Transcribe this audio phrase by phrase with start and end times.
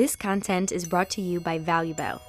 [0.00, 2.20] This content is brought to you by ValueBell.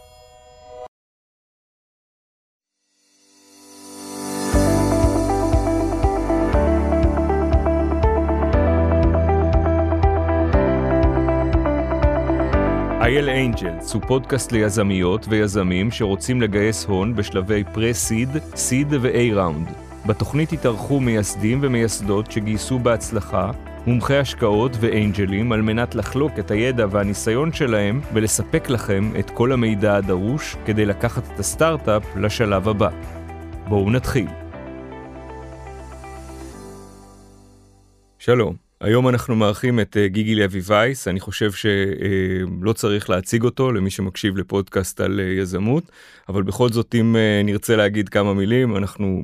[13.02, 19.68] אייל אנג'לס הוא פודקאסט ליזמיות ויזמים שרוצים לגייס הון בשלבי פרה-סיד, סיד ו-A ראונד.
[20.07, 23.51] בתוכנית התארחו מייסדים ומייסדות שגייסו בהצלחה,
[23.87, 29.97] מומחי השקעות ואנג'לים על מנת לחלוק את הידע והניסיון שלהם ולספק לכם את כל המידע
[29.97, 32.89] הדרוש כדי לקחת את הסטארט-אפ לשלב הבא.
[33.69, 34.27] בואו נתחיל.
[38.19, 43.73] שלום, היום אנחנו מארחים את אה, גיגי לוי וייס, אני חושב שלא צריך להציג אותו
[43.73, 45.85] למי שמקשיב לפודקאסט על אה, יזמות,
[46.29, 49.23] אבל בכל זאת אם אה, נרצה להגיד כמה מילים, אנחנו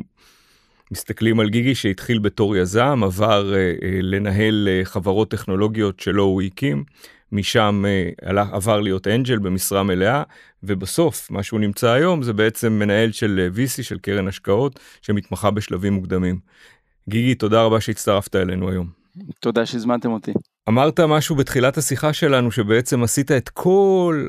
[0.90, 3.54] מסתכלים על גיגי שהתחיל בתור יזם, עבר
[4.02, 6.84] לנהל חברות טכנולוגיות שלא הוא הקים,
[7.32, 7.84] משם
[8.26, 10.22] עבר להיות אנג'ל במשרה מלאה,
[10.62, 15.92] ובסוף מה שהוא נמצא היום זה בעצם מנהל של VC, של קרן השקעות, שמתמחה בשלבים
[15.92, 16.38] מוקדמים.
[17.08, 18.86] גיגי, תודה רבה שהצטרפת אלינו היום.
[19.40, 20.32] תודה שהזמנתם אותי.
[20.68, 24.28] אמרת משהו בתחילת השיחה שלנו שבעצם עשית את כל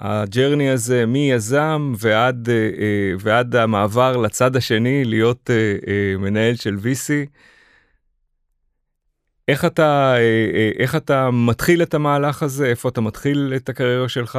[0.00, 7.28] הג'רני הזה מיזם ועד, אה, אה, ועד המעבר לצד השני להיות אה, מנהל של VC.
[9.48, 10.14] איך אתה,
[10.78, 14.38] איך אתה מתחיל את המהלך הזה, איפה אתה מתחיל את הקריירה שלך?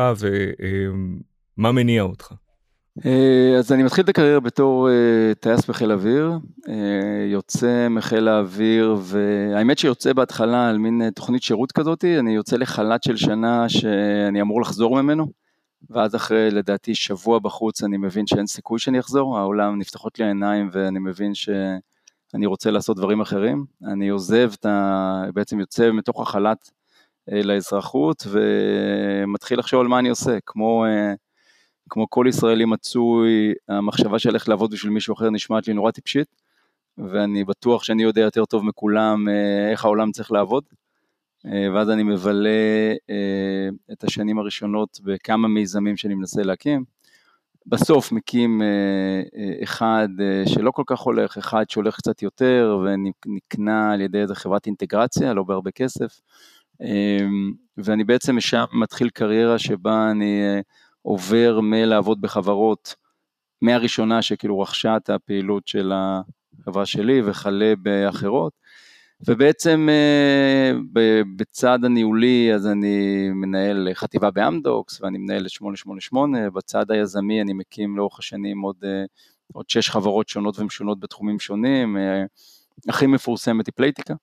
[1.57, 2.33] ומה מניע אותך?
[3.59, 4.89] אז אני מתחיל את הקריירה בתור
[5.39, 6.31] טייס בחיל אוויר,
[7.31, 13.17] יוצא מחיל האוויר, והאמת שיוצא בהתחלה על מין תוכנית שירות כזאת, אני יוצא לחל"ת של
[13.17, 15.27] שנה שאני אמור לחזור ממנו,
[15.89, 20.69] ואז אחרי לדעתי שבוע בחוץ אני מבין שאין סיכוי שאני אחזור, העולם נפתחות לי העיניים
[20.71, 25.23] ואני מבין שאני רוצה לעשות דברים אחרים, אני עוזב את ה...
[25.33, 26.69] בעצם יוצא מתוך החל"ת
[27.27, 30.85] לאזרחות ומתחיל לחשוב על מה אני עושה, כמו...
[31.89, 36.35] כמו כל ישראלי מצוי, המחשבה של ללכת לעבוד בשביל מישהו אחר נשמעת לי נורא טיפשית,
[36.97, 40.63] ואני בטוח שאני יודע יותר טוב מכולם אה, איך העולם צריך לעבוד.
[41.45, 42.49] אה, ואז אני מבלה
[43.09, 46.83] אה, את השנים הראשונות בכמה מיזמים שאני מנסה להקים.
[47.65, 48.61] בסוף מקים
[49.63, 50.07] אחד
[50.45, 55.43] שלא כל כך הולך, אחד שהולך קצת יותר ונקנה על ידי איזה חברת אינטגרציה, לא
[55.43, 56.21] בהרבה כסף.
[57.77, 60.41] ואני בעצם משם מתחיל קריירה שבה אני
[61.01, 62.95] עובר מלעבוד בחברות
[63.61, 68.53] מהראשונה שכאילו רכשה את הפעילות של החברה שלי וכלה באחרות.
[69.27, 70.71] ובעצם אה,
[71.35, 77.97] בצד הניהולי אז אני מנהל חטיבה באמדוקס ואני מנהל את 888, בצד היזמי אני מקים
[77.97, 79.03] לאורך השנים עוד, אה,
[79.53, 82.23] עוד שש חברות שונות ומשונות בתחומים שונים, אה,
[82.89, 84.13] הכי מפורסמת היא פלייטיקה,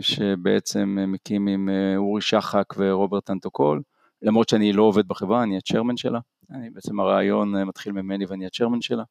[0.00, 3.82] שבעצם מקים עם אורי שחק ורוברט אנטוקול,
[4.22, 8.80] למרות שאני לא עובד בחברה, אני הצ'רמן שלה, אני בעצם הרעיון מתחיל ממני ואני הצ'רמן
[8.80, 9.02] שלה.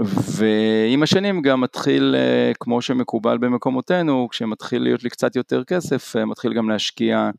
[0.00, 6.24] ועם השנים גם מתחיל, אה, כמו שמקובל במקומותינו, כשמתחיל להיות לי קצת יותר כסף, אה,
[6.24, 7.30] מתחיל גם להשקיע,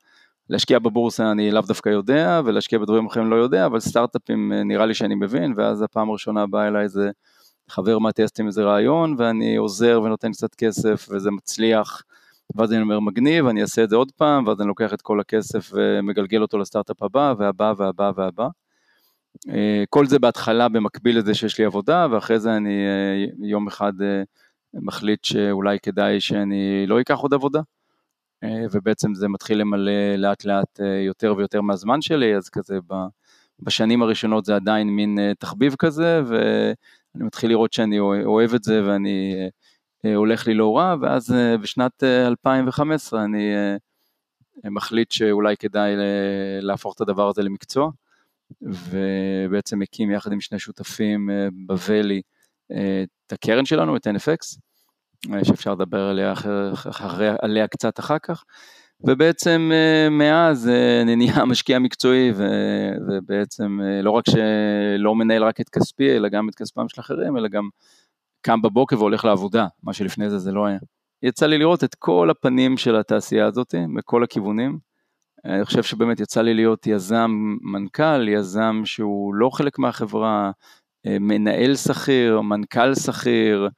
[0.50, 4.94] להשקיע בבורסה אני לאו דווקא יודע, ולהשקיע בדברים אחרים לא יודע, אבל סטארט-אפים נראה לי
[4.94, 7.12] שאני מבין, ואז הפעם הראשונה בא אליי איזה
[7.70, 12.04] חבר מהטסטים איזה רעיון, ואני עוזר ונותן קצת כסף, וזה מצליח.
[12.56, 15.20] ואז אני אומר מגניב, אני אעשה את זה עוד פעם, ואז אני לוקח את כל
[15.20, 18.48] הכסף ומגלגל אותו לסטארט-אפ הבא, והבא והבא והבא.
[19.50, 24.02] אה, כל זה בהתחלה במקביל לזה שיש לי עבודה, ואחרי זה אני אה, יום אחד
[24.02, 24.24] אה,
[24.74, 27.62] מחליט שאולי כדאי שאני לא אקח עוד עבודה,
[28.72, 32.80] ובעצם זה מתחיל למלא לאט לאט יותר ויותר מהזמן שלי, אז כזה
[33.60, 39.50] בשנים הראשונות זה עדיין מין תחביב כזה, ואני מתחיל לראות שאני אוהב את זה ואני
[40.04, 43.80] הולך לי לא רע, ואז בשנת 2015 אה, אני
[44.64, 45.94] מחליט שאולי כדאי
[46.62, 47.92] להפוך את הדבר הזה למקצוע,
[48.62, 51.30] ובעצם הקים יחד עם שני שותפים
[51.68, 52.22] בוואלי
[52.72, 54.60] את הקרן שלנו, את NFX,
[55.44, 58.44] שאפשר לדבר עליה, אחר, אחר, עליה קצת אחר כך,
[59.02, 59.72] ובעצם
[60.12, 60.70] מאז
[61.02, 62.34] אני נהיה משקיע מקצועי,
[63.08, 67.48] ובעצם לא רק שלא מנהל רק את כספי, אלא גם את כספם של אחרים, אלא
[67.48, 67.70] גם
[68.42, 70.80] קם בבוקר והולך לעבודה, מה שלפני זה זה לא היה.
[71.24, 74.89] יצא לי לראות את כל הפנים של התעשייה הזאת, מכל הכיוונים.
[75.46, 80.52] אני חושב שבאמת יצא לי להיות יזם מנכ"ל, יזם שהוא לא חלק מהחברה,
[81.06, 83.70] אה, מנהל שכיר, מנכ"ל שכיר,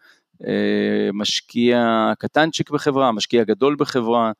[0.47, 4.31] אה, משקיע קטנצ'יק בחברה, משקיע גדול בחברה,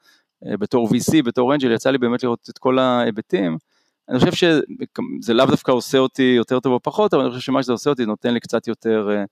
[0.46, 3.58] אה, בתור VC, בתור angel, יצא לי באמת לראות את כל ההיבטים.
[4.10, 7.64] אני חושב שזה לאו דווקא עושה אותי יותר טוב או פחות, אבל אני חושב שמה
[7.64, 9.24] שזה עושה אותי נותן לי קצת יותר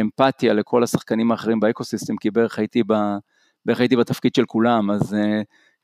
[0.00, 2.94] אמפתיה לכל השחקנים האחרים ב ecosystem, כי בערך הייתי, ב,
[3.64, 5.16] בערך הייתי בתפקיד של כולם, אז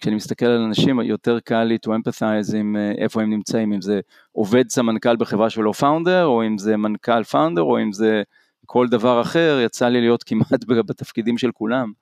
[0.03, 4.01] כשאני מסתכל על אנשים יותר קל לי to empathize עם איפה הם נמצאים, אם זה
[4.33, 8.23] עובד סמנכ"ל בחברה שלו founder, או אם זה מנכ"ל founder, או אם זה
[8.67, 11.93] כל דבר אחר, יצא לי להיות כמעט בתפקידים של כולם.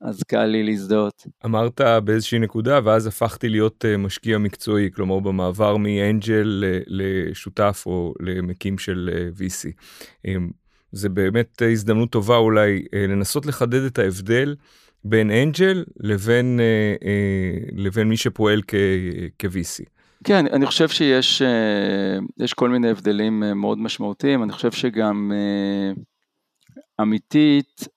[0.00, 1.26] אז קל לי להזדהות.
[1.44, 8.78] אמרת באיזושהי נקודה ואז הפכתי להיות אה, משקיע מקצועי, כלומר במעבר מאנג'ל לשותף או למקים
[8.78, 9.72] של אה, VC.
[10.92, 14.54] זה באמת הזדמנות טובה אולי אה, לנסות לחדד את ההבדל
[15.04, 16.60] בין אנג'ל לבין,
[17.72, 18.60] לבין מי שפועל
[19.38, 19.84] כ-VC.
[20.24, 21.42] כן, אני חושב שיש
[22.38, 25.32] יש כל מיני הבדלים מאוד משמעותיים, אני חושב שגם
[27.00, 27.88] אמיתית,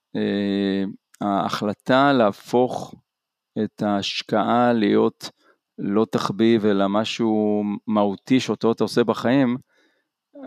[1.22, 2.96] ההחלטה להפוך
[3.64, 5.30] את ההשקעה להיות
[5.78, 9.58] לא תחביב אלא משהו מהותי שאותו אתה עושה בחיים,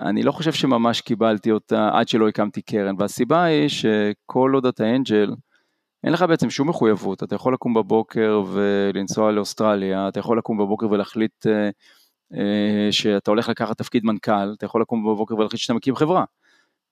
[0.00, 4.84] אני לא חושב שממש קיבלתי אותה עד שלא הקמתי קרן, והסיבה היא שכל עוד אתה
[4.96, 5.34] אנג'ל,
[6.04, 10.90] אין לך בעצם שום מחויבות, אתה יכול לקום בבוקר ולנסוע לאוסטרליה, אתה יכול לקום בבוקר
[10.90, 11.50] ולהחליט uh,
[12.34, 12.36] uh,
[12.90, 16.24] שאתה הולך לקחת תפקיד מנכ"ל, אתה יכול לקום בבוקר ולהחליט שאתה מקים חברה.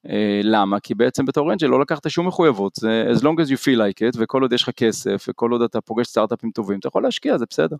[0.09, 0.81] אה, למה?
[0.81, 4.15] כי בעצם בתור אנג'ל לא לקחת שום מחויבות, זה as long as you feel like
[4.15, 7.39] it, וכל עוד יש לך כסף, וכל עוד אתה פוגש סטארט-אפים טובים, אתה יכול להשקיע,
[7.39, 7.77] זה בסדר.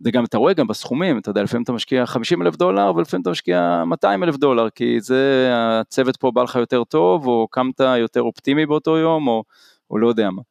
[0.00, 3.22] זה גם, אתה רואה גם בסכומים, אתה יודע, לפעמים אתה משקיע 50 אלף דולר, ולפעמים
[3.22, 7.80] אתה משקיע 200 אלף דולר, כי זה, הצוות פה בא לך יותר טוב, או קמת
[7.80, 9.44] יותר אופטימי באותו יום, או,
[9.90, 10.42] או לא יודע מה.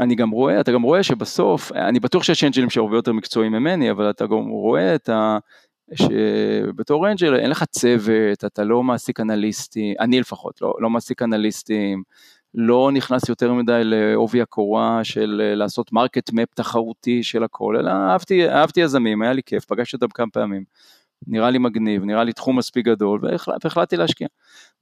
[0.00, 3.90] אני גם רואה, אתה גם רואה שבסוף, אני בטוח שיש אנג'לים שהרבה יותר מקצועיים ממני,
[3.90, 5.38] אבל אתה גם רואה את ה...
[5.94, 12.02] שבתור angel אין לך צוות, אתה לא מעסיק אנליסטים, אני לפחות לא, לא מעסיק אנליסטים,
[12.54, 18.48] לא נכנס יותר מדי לעובי הקורה של לעשות market map תחרותי של הכל, אלא אהבתי,
[18.48, 20.64] אהבתי יזמים, היה לי כיף, פגשתי אותם כמה פעמים,
[21.26, 23.20] נראה לי מגניב, נראה לי תחום מספיק גדול,
[23.62, 24.26] והחלטתי להשקיע.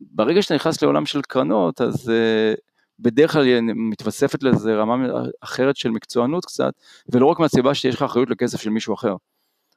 [0.01, 2.61] ברגע שאתה נכנס לעולם של קרנות, אז uh,
[2.99, 5.07] בדרך כלל מתווספת לזה רמה
[5.41, 6.73] אחרת של מקצוענות קצת,
[7.13, 9.15] ולא רק מהסיבה שיש לך אחריות לכסף של מישהו אחר.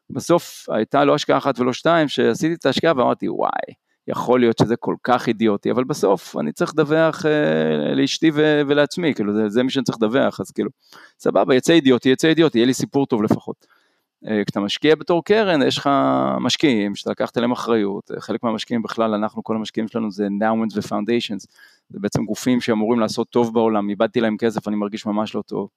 [0.10, 3.74] בסוף הייתה לא השקעה אחת ולא שתיים, שעשיתי את ההשקעה ואמרתי, וואי,
[4.08, 9.14] יכול להיות שזה כל כך אידיוטי, אבל בסוף אני צריך לדווח אה, לאשתי ו- ולעצמי,
[9.14, 10.70] כאילו זה, זה מי שאני צריך לדווח, אז כאילו,
[11.20, 13.79] סבבה, יצא אידיוטי, יצא אידיוטי, יהיה לי סיפור טוב לפחות.
[14.28, 15.90] אה, כשאתה משקיע בתור קרן, יש לך
[16.40, 21.46] משקיעים שאתה לקחת עליהם אחריות, חלק מהמשקיעים בכלל, אנחנו, כל המשקיעים שלנו זה endowments ו-foundations,
[21.90, 25.70] זה בעצם גופים שאמורים לעשות טוב בעולם, איבדתי להם כסף, אני מרגיש ממש לא טוב.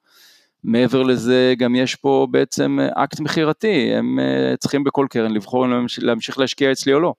[0.65, 5.65] מעבר לזה גם יש פה בעצם אה, אקט מכירתי, הם אה, צריכים בכל קרן לבחור
[5.65, 7.15] אם להמשיך להשקיע אצלי או לא.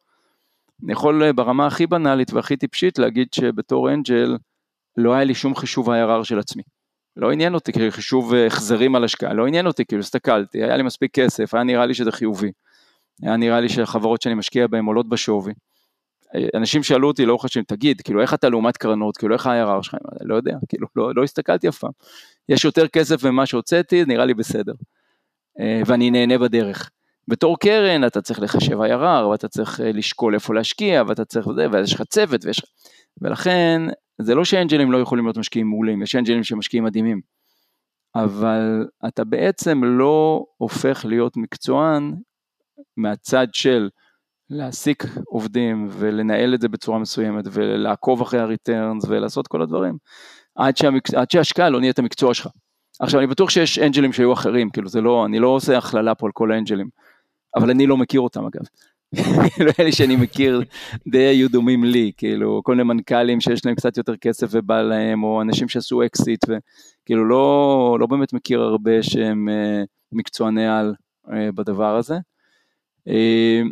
[0.84, 4.38] אני יכול אה, ברמה הכי בנאלית והכי טיפשית להגיד שבתור אנג'ל
[4.98, 6.64] לא היה לי שום חישוב IRR של עצמי.
[7.18, 10.84] לא עניין אותי כאילו חישוב החזרים על השקעה, לא עניין אותי, כאילו הסתכלתי, היה לי
[10.84, 12.52] מספיק כסף, היה נראה לי שזה חיובי.
[13.22, 15.54] היה נראה לי שהחברות שאני משקיע בהן עולות בשווי.
[16.56, 19.96] אנשים שאלו אותי לאורך השנים, תגיד, כאילו איך אתה לעומת קרנות, כאילו איך ה-IRR שלך,
[20.22, 21.92] לא יודע, כאילו לא, לא הסתכלתי אף פעם.
[22.50, 24.74] יש יותר כסף ממה שהוצאתי, נראה לי בסדר.
[25.60, 26.90] אה, ואני נהנה בדרך.
[27.28, 31.68] בתור קרן אתה צריך לחשב IRR, ואתה צריך אה, לשקול איפה להשקיע, ואתה צריך, וזה,
[31.72, 32.62] ויש לך צוות, ויש...
[33.22, 33.82] ולכן,
[34.22, 37.22] זה לא שאנג'לים לא יכולים להיות משקיעים מעולים, יש אנג'לים שמשקיעים מדהימים.
[38.16, 42.16] אבל אתה בעצם לא הופך להיות מקצוען
[42.98, 43.90] מהצד של
[44.50, 49.98] להעסיק עובדים ולנהל את זה בצורה מסוימת ולעקוב אחרי הריטרנס ולעשות כל הדברים,
[50.56, 51.14] עד, שהמק...
[51.14, 52.48] עד שההשקעה לא נהיית המקצוע שלך.
[53.00, 56.26] עכשיו אני בטוח שיש angelים שהיו אחרים, כאילו זה לא, אני לא עושה הכללה פה
[56.26, 56.90] על כל ה angelים,
[57.56, 58.62] אבל אני לא מכיר אותם אגב.
[59.16, 60.62] כאילו אלה שאני מכיר
[61.08, 65.24] די היו דומים לי, כאילו כל מיני מנכ"לים שיש להם קצת יותר כסף ובא להם,
[65.24, 70.94] או אנשים שעשו אקזיט, וכאילו לא, לא באמת מכיר הרבה שהם uh, מקצוענים על
[71.28, 72.18] uh, בדבר הזה.
[73.10, 73.68] Uh,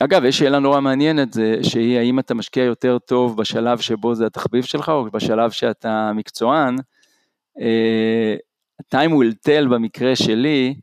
[0.00, 4.26] אגב, יש שאלה נורא מעניינת, זה שהיא האם אתה משקיע יותר טוב בשלב שבו זה
[4.26, 6.76] התחביב שלך, או בשלב שאתה מקצוען.
[7.58, 8.38] Uh,
[8.94, 10.74] time will tell במקרה שלי,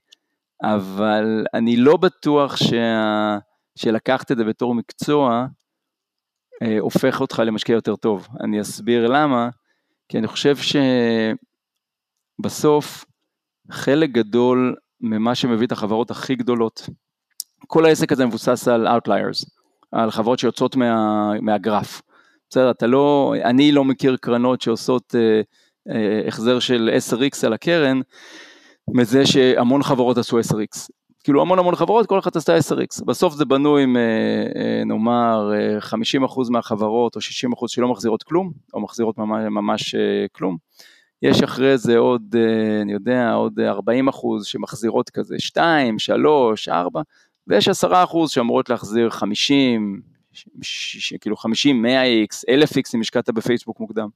[0.63, 3.37] אבל אני לא בטוח שה...
[3.75, 5.45] שלקחת את זה בתור מקצוע,
[6.63, 8.27] uh, הופך אותך למשקיע יותר טוב.
[8.43, 9.49] אני אסביר למה,
[10.09, 10.55] כי אני חושב
[12.39, 13.05] שבסוף
[13.71, 16.89] חלק גדול ממה שמביא את החברות הכי גדולות
[17.67, 19.45] כל העסק הזה מבוסס על Outliers,
[19.91, 22.01] על חברות שיוצאות מה, מהגרף.
[22.49, 25.41] בסדר, אתה לא, אני לא מכיר קרנות שעושות אה,
[25.93, 28.01] אה, החזר של 10x על הקרן,
[28.93, 30.87] מזה שהמון חברות עשו 10x.
[31.23, 33.05] כאילו המון המון חברות, כל אחת עשתה 10x.
[33.05, 34.01] בסוף זה בנוי עם אה,
[34.55, 37.23] אה, נאמר 50% אה, מהחברות או 60%
[37.67, 39.95] שלא מחזירות כלום, או מחזירות ממש, ממש
[40.31, 40.57] כלום.
[41.21, 42.35] יש אחרי זה עוד,
[42.81, 44.09] אני יודע, עוד 40
[44.43, 47.01] שמחזירות כזה 2, 3, 4,
[47.47, 50.01] ויש עשרה אחוז שאמורות להחזיר חמישים,
[50.61, 54.07] ש, כאילו 50, 100 x, 1000 x אם השקעת בפייסבוק מוקדם.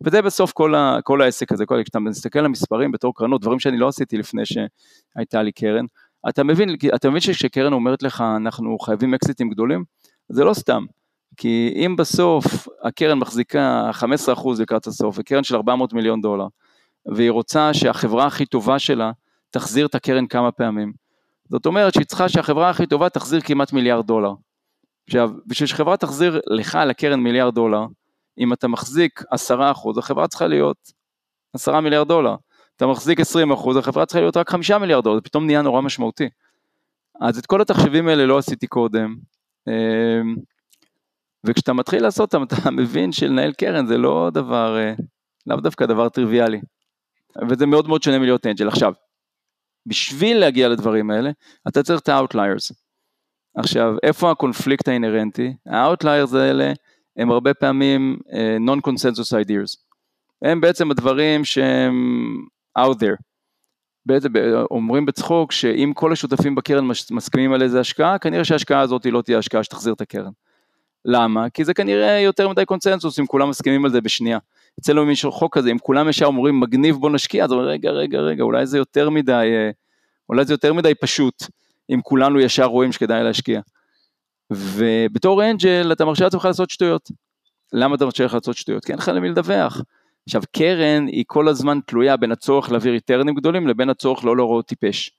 [0.00, 3.78] וזה בסוף כל, ה, כל העסק הזה, כשאתה מסתכל על המספרים בתור קרנות, דברים שאני
[3.78, 5.84] לא עשיתי לפני שהייתה לי קרן,
[6.28, 9.84] אתה מבין, אתה מבין שכשקרן אומרת לך אנחנו חייבים אקזיטים גדולים,
[10.28, 10.84] זה לא סתם.
[11.36, 14.04] כי אם בסוף הקרן מחזיקה 15%
[14.60, 16.46] לקראת הסוף, וקרן של 400 מיליון דולר,
[17.06, 19.12] והיא רוצה שהחברה הכי טובה שלה
[19.50, 20.92] תחזיר את הקרן כמה פעמים,
[21.48, 24.32] זאת אומרת שהיא צריכה שהחברה הכי טובה תחזיר כמעט מיליארד דולר.
[25.06, 27.86] עכשיו, בשביל שחברה תחזיר לך לקרן מיליארד דולר,
[28.38, 30.92] אם אתה מחזיק 10%, החברה צריכה להיות
[31.54, 32.34] 10 מיליארד דולר.
[32.76, 36.28] אתה מחזיק 20%, החברה צריכה להיות רק 5 מיליארד דולר, זה פתאום נהיה נורא משמעותי.
[37.20, 39.16] אז את כל התחשבים האלה לא עשיתי קודם.
[39.68, 40.36] אמ,
[41.46, 44.94] וכשאתה מתחיל לעשות אותם, אתה מבין שלנהל קרן זה לא דבר, אה,
[45.46, 46.60] לאו דווקא דבר טריוויאלי.
[47.50, 48.68] וזה מאוד מאוד שונה מלהיות אנג'ל.
[48.68, 48.92] עכשיו,
[49.86, 51.30] בשביל להגיע לדברים האלה,
[51.68, 52.74] אתה צריך את ה-outliers.
[53.56, 55.54] עכשיו, איפה הקונפליקט האינהרנטי?
[55.66, 56.72] ה-outliers האלה
[57.16, 59.76] הם הרבה פעמים uh, non-consensus ideas.
[60.42, 61.94] הם בעצם הדברים שהם
[62.78, 63.16] out there.
[64.06, 64.28] בעצם
[64.70, 69.38] אומרים בצחוק שאם כל השותפים בקרן מסכימים על איזה השקעה, כנראה שההשקעה הזאת לא תהיה
[69.38, 70.30] השקעה שתחזיר את הקרן.
[71.04, 71.50] למה?
[71.50, 74.38] כי זה כנראה יותר מדי קונצנזוס אם כולם מסכימים על זה בשנייה.
[74.80, 77.90] אצלנו אם יש חוק כזה, אם כולם ישר אומרים מגניב בוא נשקיע, אז אומרים רגע
[77.90, 79.70] רגע רגע אולי זה יותר מדי, אה,
[80.28, 81.42] אולי זה יותר מדי פשוט
[81.90, 83.60] אם כולנו ישר רואים שכדאי להשקיע.
[84.50, 87.10] ובתור אנג'ל אתה מרשה לעצמך לעשות שטויות.
[87.72, 88.84] למה אתה מרשה לך לעשות שטויות?
[88.84, 89.80] כי אין לך למי לדווח.
[90.28, 94.66] עכשיו קרן היא כל הזמן תלויה בין הצורך להביא ריטרנים גדולים לבין הצורך לא להראות
[94.66, 95.10] טיפש.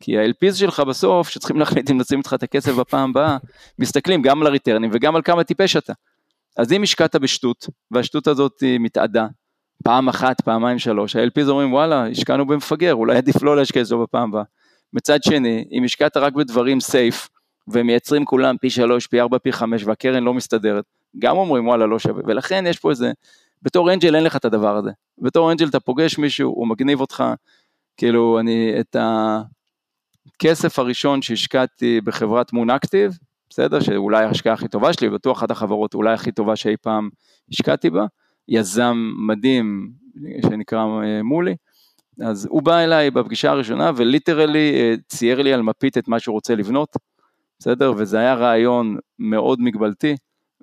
[0.00, 3.36] כי ה-LPs שלך בסוף, שצריכים להחליט אם נשים איתך את הכסף בפעם הבאה,
[3.78, 5.92] מסתכלים גם על הריטרנים וגם על כמה טיפש אתה.
[6.56, 9.26] אז אם השקעת בשטות, והשטות הזאת מתאדה,
[9.84, 14.28] פעם אחת, פעמיים, שלוש, ה-LPs אומרים וואלה, השקענו במפגר, אולי עדיף לא להשקיע אצלו בפעם
[14.28, 14.42] הבאה.
[14.92, 17.28] מצד שני, אם השקעת רק בדברים סייף,
[17.68, 20.84] ומייצרים כולם פי שלוש, פי ארבע, פי חמש, והקרן לא מסתדרת,
[21.18, 23.12] גם אומרים וואלה לא שווה, ולכן יש פה איזה,
[23.64, 24.90] בתור אנג'ל אין לך את הדבר הזה.
[25.18, 27.24] בתור אנג'ל אתה פוגש מישהו, הוא מגניב אותך,
[27.96, 28.96] כאילו אני, את
[30.36, 33.18] הכסף הראשון שהשקעתי בחברת מון אקטיב,
[33.50, 33.80] בסדר?
[33.80, 37.08] שאולי ההשקעה הכי טובה שלי, בטוח אחת החברות אולי הכי טובה שאי פעם
[37.50, 38.06] השקעתי בה,
[38.48, 39.92] יזם מדהים
[40.42, 41.54] שנקרא אה, מולי,
[42.20, 46.18] אז הוא בא אליי בפגישה הראשונה ו literally אה, צייר לי על מפית את מה
[46.18, 46.96] שהוא רוצה לבנות,
[47.58, 47.92] בסדר?
[47.96, 50.16] וזה היה רעיון מאוד מגבלתי,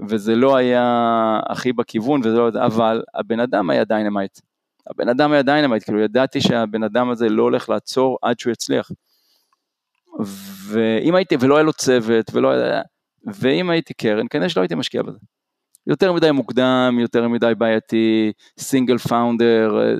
[0.08, 4.40] וזה לא היה הכי בכיוון, וזה לא, אבל הבן אדם היה dynamite.
[4.90, 8.92] הבן אדם היה dynamite, כאילו ידעתי שהבן אדם הזה לא הולך לעצור עד שהוא יצליח.
[10.68, 12.82] ואם הייתי, ולא היה לו צוות, ולא היה,
[13.26, 15.18] ואם הייתי קרן, כנראה שלא הייתי משקיע בזה.
[15.88, 19.96] יותר מדי מוקדם, יותר מדי בעייתי, סינגל פאונדר,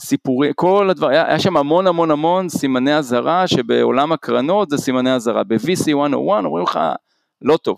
[0.00, 5.14] סיפורים, כל הדבר, היה, היה שם המון המון המון סימני אזהרה שבעולם הקרנות זה סימני
[5.14, 6.80] אזהרה, ב-VC 101 אומרים לך
[7.42, 7.76] לא טוב.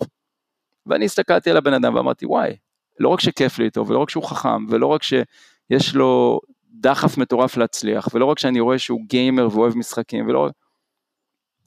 [0.85, 2.55] ואני הסתכלתי על הבן אדם ואמרתי וואי,
[2.99, 6.39] לא רק שכיף לי איתו ולא רק שהוא חכם ולא רק שיש לו
[6.73, 10.49] דחף מטורף להצליח ולא רק שאני רואה שהוא גיימר ואוהב משחקים ולא.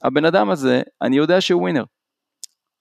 [0.03, 1.83] הבן אדם הזה, אני יודע שהוא ווינר.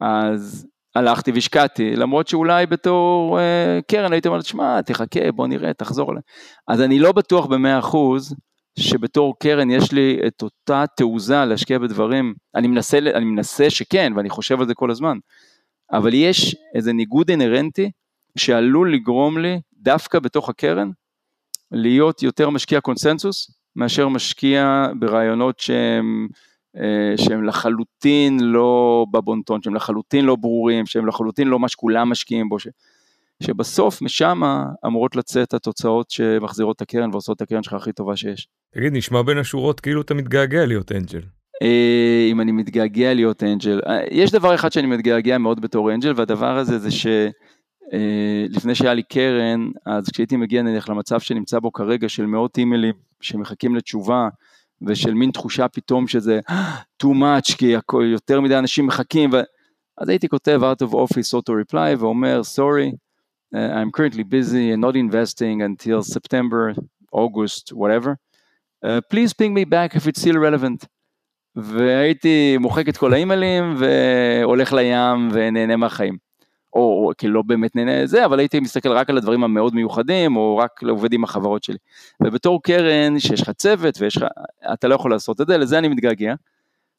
[0.00, 6.12] אז הלכתי והשקעתי, למרות שאולי בתור אה, קרן הייתי אומר, שמע, תחכה, בוא נראה, תחזור
[6.12, 6.22] אליי.
[6.68, 8.34] אז אני לא בטוח במאה אחוז
[8.78, 14.30] שבתור קרן יש לי את אותה תעוזה להשקיע בדברים, אני מנסה, אני מנסה שכן, ואני
[14.30, 15.18] חושב על זה כל הזמן,
[15.92, 17.90] אבל יש איזה ניגוד אינהרנטי
[18.38, 20.90] שעלול לגרום לי, דווקא בתוך הקרן,
[21.70, 26.28] להיות יותר משקיע קונסנזוס, מאשר משקיע ברעיונות שהם
[26.76, 32.48] אה, שהם לחלוטין לא בבונטון, שהם לחלוטין לא ברורים, שהם לחלוטין לא מה שכולם משקיעים
[32.48, 32.68] בו, ש...
[33.42, 34.40] שבסוף משם
[34.86, 38.48] אמורות לצאת התוצאות שמחזירות את הקרן ועושות את הקרן שלך הכי טובה שיש.
[38.74, 41.20] תגיד, נשמע בין השורות כאילו אתה מתגעגע להיות אנג'ל.
[41.62, 46.12] אה, אם אני מתגעגע להיות אנג'ל, אה, יש דבר אחד שאני מתגעגע מאוד בתור אנג'ל,
[46.16, 52.08] והדבר הזה זה שלפני שהיה לי קרן, אז כשהייתי מגיע נניח למצב שנמצא בו כרגע
[52.08, 54.28] של מאות אימיילים שמחכים לתשובה,
[54.86, 56.40] ושל מין תחושה פתאום שזה
[57.02, 57.74] too much, כי
[58.12, 59.40] יותר מדי אנשים מחכים, ו...
[59.98, 62.92] אז הייתי כותב out of office auto reply ואומר sorry,
[63.54, 66.74] uh, I'm currently busy and not investing until September,
[67.12, 68.18] August, whatever,
[68.84, 70.86] uh, please ping me back if it's still relevant.
[71.56, 76.16] והייתי מוחק את כל האימיילים והולך לים ונהנה מהחיים.
[76.74, 80.36] או, או כאילו לא באמת נהנה זה, אבל הייתי מסתכל רק על הדברים המאוד מיוחדים,
[80.36, 81.76] או רק לעובד עם החברות שלי.
[82.22, 84.24] ובתור קרן, שיש לך צוות ויש לך,
[84.72, 86.34] אתה לא יכול לעשות את זה, לזה אני מתגעגע.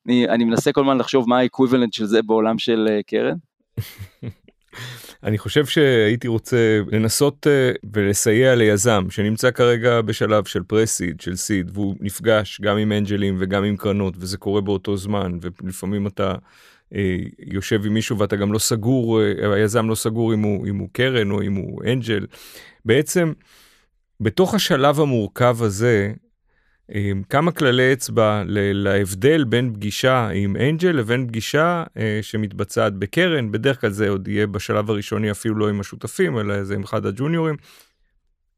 [0.06, 3.36] אני, אני מנסה כל הזמן לחשוב מה האקוויבלנט של זה בעולם של uh, קרן.
[5.26, 11.72] אני חושב שהייתי רוצה לנסות uh, ולסייע ליזם שנמצא כרגע בשלב של פרסיד, של סיד,
[11.74, 16.34] והוא נפגש גם עם אנג'לים וגם עם קרנות, וזה קורה באותו זמן, ולפעמים אתה
[17.40, 19.20] יושב עם מישהו ואתה גם לא סגור,
[19.54, 22.26] היזם לא סגור אם הוא, אם הוא קרן או אם הוא אנג'ל.
[22.86, 23.34] בעצם,
[24.22, 26.14] בתוך השלב המורכב הזה,
[27.30, 33.90] כמה כללי אצבע להבדל בין פגישה עם אנג'ל לבין פגישה אה, שמתבצעת בקרן, בדרך כלל
[33.90, 37.56] זה עוד יהיה בשלב הראשוני אפילו לא עם השותפים, אלא זה עם אחד הג'וניורים.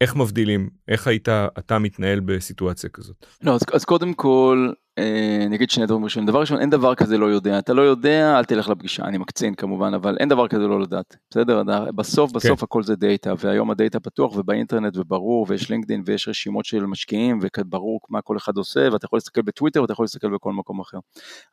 [0.02, 0.70] איך מבדילים?
[0.88, 3.26] איך היית אתה מתנהל בסיטואציה כזאת?
[3.42, 6.28] לא, אז, אז קודם כל, אה, אני אגיד שני דברים ראשונים.
[6.28, 7.60] דבר ראשון, אין דבר כזה לא יודע.
[7.60, 9.04] אתה לא יודע, אל תלך לפגישה.
[9.04, 11.18] אני מקצין כמובן, אבל אין דבר כזה לא לדעת.
[11.32, 11.64] בסדר?
[11.96, 12.64] בסוף, בסוף כן.
[12.64, 17.40] הכל זה data, והיום ה data פתוח ובאינטרנט וברור, ויש לינקדאין ויש רשימות של משקיעים,
[17.42, 20.98] וברור מה כל אחד עושה, ואתה יכול להסתכל בטוויטר ואתה יכול להסתכל בכל מקום אחר.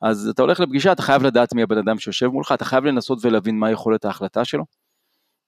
[0.02, 3.18] אז אתה הולך לפגישה, אתה חייב לדעת מי הבן אדם שיושב מולך, אתה חייב לנסות
[3.22, 4.64] ולהבין מה יכולת ההחלטה שלו.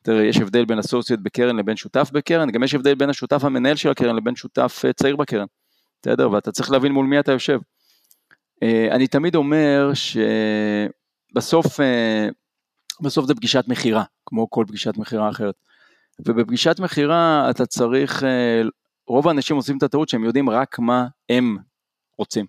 [0.07, 3.77] תראה, יש הבדל בין associate בקרן לבין שותף בקרן, גם יש הבדל בין השותף המנהל
[3.77, 5.47] של הקרן לבין שותף אה, צעיר בקרן.
[6.03, 6.31] בסדר?
[6.31, 7.59] ואתה צריך להבין מול מי אתה יושב.
[8.63, 9.91] אה, אני תמיד אומר
[11.35, 12.29] שבסוף אה,
[13.01, 15.55] בסוף זה פגישת מכירה, כמו כל פגישת מכירה אחרת.
[16.27, 18.23] ובפגישת מכירה אתה צריך,
[19.09, 21.57] רוב האנשים עושים את הטעות שהם יודעים רק מה הם
[22.19, 22.47] רוצים.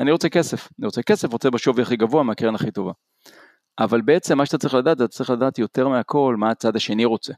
[0.00, 2.92] אני רוצה כסף, אני רוצה כסף, רוצה בשווי הכי גבוה מהקרן הכי טובה.
[3.78, 7.32] אבל בעצם מה שאתה צריך לדעת, אתה צריך לדעת יותר מהכל מה הצד השני רוצה.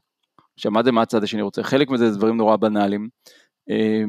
[0.57, 1.63] עכשיו מה זה מה הצד השני רוצה?
[1.63, 3.09] חלק מזה זה דברים נורא בנאליים.
[3.69, 4.03] אה,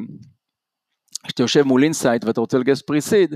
[1.27, 3.35] כשאתה יושב מול אינסייט ואתה רוצה לגייס pre-seed,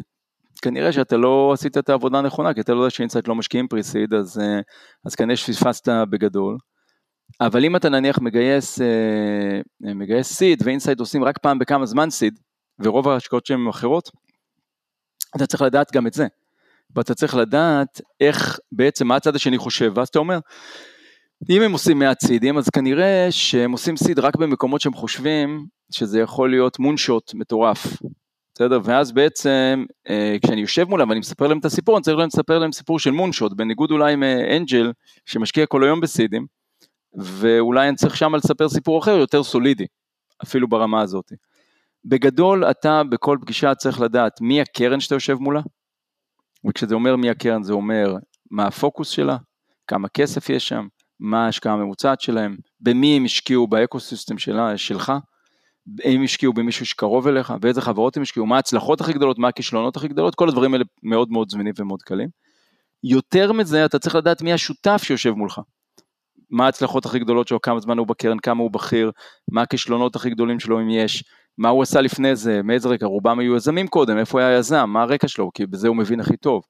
[0.62, 3.68] כנראה שאתה לא עשית את העבודה הנכונה, כי אתה לא יודע ש Insight לא משקיעים
[3.69, 4.61] pre-seed, אז, אה,
[5.06, 6.56] אז כנראה שפספסת בגדול.
[7.40, 12.11] אבל אם אתה נניח מגייס, אה, מגייס seed ו Insight עושים רק פעם בכמה זמן
[12.11, 12.38] seed,
[12.78, 14.11] ורוב ההשקעות שהן אחרות,
[15.37, 16.26] אתה צריך לדעת גם את זה.
[16.96, 20.38] ואתה צריך לדעת איך בעצם מה הצד השני חושב, ואז אתה אומר,
[21.50, 26.20] אם הם עושים מעט סידים, אז כנראה שהם עושים seed רק במקומות שהם חושבים שזה
[26.20, 27.87] יכול להיות מונשוט מטורף,
[28.54, 28.80] בסדר?
[28.84, 32.72] ואז בעצם אה, כשאני יושב מולם ואני מספר להם את הסיפור, אני צריך לספר להם
[32.72, 34.22] סיפור של מונשוט, בניגוד אולי עם
[34.56, 34.92] אנג'ל
[35.26, 36.46] שמשקיע כל היום בסידים,
[37.14, 39.87] ואולי אני צריך שם לספר סיפור אחר יותר סולידי,
[40.42, 41.32] אפילו ברמה הזאת.
[42.04, 45.61] בגדול אתה בכל פגישה צריך לדעת מי הקרן שאתה יושב מולה,
[46.69, 48.16] וכשזה אומר מי הקרן זה אומר
[48.50, 49.37] מה הפוקוס שלה,
[49.87, 50.87] כמה כסף יש שם,
[51.20, 55.12] מה ההשקעה הממוצעת שלהם, במי הם השקיעו באקוסיסטם שלה, שלך,
[56.05, 59.96] אם השקיעו במישהו שקרוב אליך, ואיזה חברות הם השקיעו, מה ההצלחות הכי גדולות, מה הכישלונות
[59.96, 62.29] הכי גדולות, כל הדברים האלה מאוד מאוד זמינים ומאוד קלים.
[63.05, 65.61] יותר מזה, אתה צריך לדעת מי השותף שיושב מולך.
[66.51, 69.11] מה ההצלחות הכי גדולות שלו, כמה זמן הוא בקרן, כמה הוא בכיר,
[69.53, 71.25] מה הכישלונות הכי גדולים שלו אם יש,
[71.59, 75.03] מה הוא עשה לפני זה, מאיזה רקע, רובם היו יזמים קודם, איפה היה יזם, מה
[75.03, 76.62] הרקע שלו, כי בזה הוא מבין הכי טוב.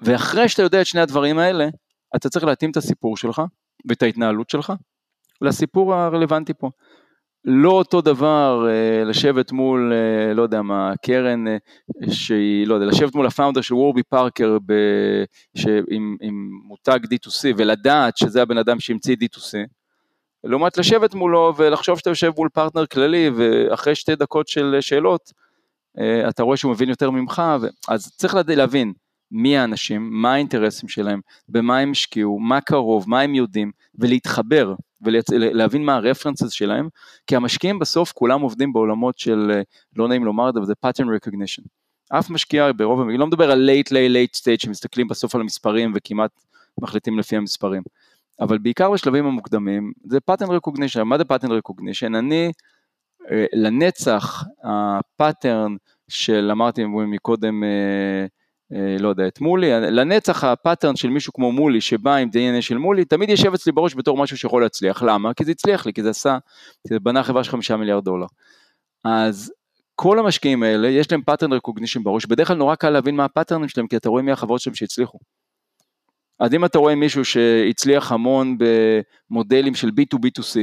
[0.00, 1.68] ואחרי שאתה יודע את שני הדברים האלה,
[2.16, 3.42] אתה צריך להתאים את הסיפור שלך
[3.88, 4.72] ואת ההתנהלות שלך
[5.40, 6.70] לסיפור הרלוונטי פה.
[7.44, 11.56] לא אותו דבר אה, לשבת מול, אה, לא יודע מה, קרן אה,
[12.10, 14.72] שהיא, לא יודע, לשבת מול הפאונדר של וורבי פארקר ב,
[15.56, 19.52] ש, עם, עם מותג D2C ולדעת שזה הבן אדם שהמציא D2C,
[20.44, 25.32] לעומת לשבת מולו ולחשוב שאתה יושב מול פרטנר כללי ואחרי שתי דקות של שאלות
[25.98, 27.42] אה, אתה רואה שהוא מבין יותר ממך,
[27.88, 28.92] אז צריך להבין
[29.30, 35.84] מי האנשים, מה האינטרסים שלהם, במה הם השקיעו, מה קרוב, מה הם יודעים, ולהתחבר ולהבין
[35.84, 36.88] מה הרפרנסס שלהם,
[37.26, 39.62] כי המשקיעים בסוף כולם עובדים בעולמות של, אה,
[39.96, 41.62] לא נעים לומר את זה, זה pattern recognition.
[42.18, 45.92] אף משקיע ברוב המקרים, לא מדבר על late late late stage שמסתכלים בסוף על המספרים
[45.94, 46.30] וכמעט
[46.80, 47.82] מחליטים לפי המספרים.
[48.42, 52.18] אבל בעיקר בשלבים המוקדמים זה pattern recognition, מה זה pattern recognition?
[52.18, 52.52] אני
[53.30, 55.76] אה, לנצח ה pattern
[56.08, 58.26] של אמרתי מקודם אה,
[58.72, 62.62] אה, לא יודע את מולי, לנצח ה pattern של מישהו כמו מולי שבא עם DNA
[62.62, 65.34] של מולי תמיד יושב אצלי בראש בתור משהו שיכול להצליח, למה?
[65.34, 66.38] כי זה הצליח לי, כי זה עשה,
[66.88, 68.26] כי זה בנה חברה של חמישה מיליארד דולר.
[69.04, 69.52] אז
[69.94, 73.68] כל המשקיעים האלה יש להם pattern recognition בראש, בדרך כלל נורא קל להבין מה הפאטרנים
[73.68, 75.18] שלהם כי אתה רואה מי החברות שלהם שהצליחו.
[76.42, 80.58] אז אם אתה רואה מישהו שהצליח המון במודלים של B2B2C,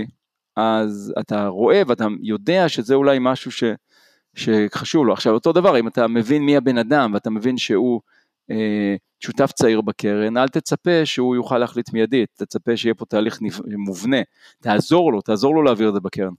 [0.55, 3.63] אז אתה רואה ואתה יודע שזה אולי משהו ש,
[4.35, 5.13] שחשוב לו.
[5.13, 8.01] עכשיו אותו דבר, אם אתה מבין מי הבן אדם ואתה מבין שהוא
[8.51, 13.39] אה, שותף צעיר בקרן, אל תצפה שהוא יוכל להחליט מיידית, תצפה שיהיה פה תהליך
[13.77, 14.21] מובנה,
[14.61, 16.33] תעזור לו, תעזור לו להעביר את זה בקרן.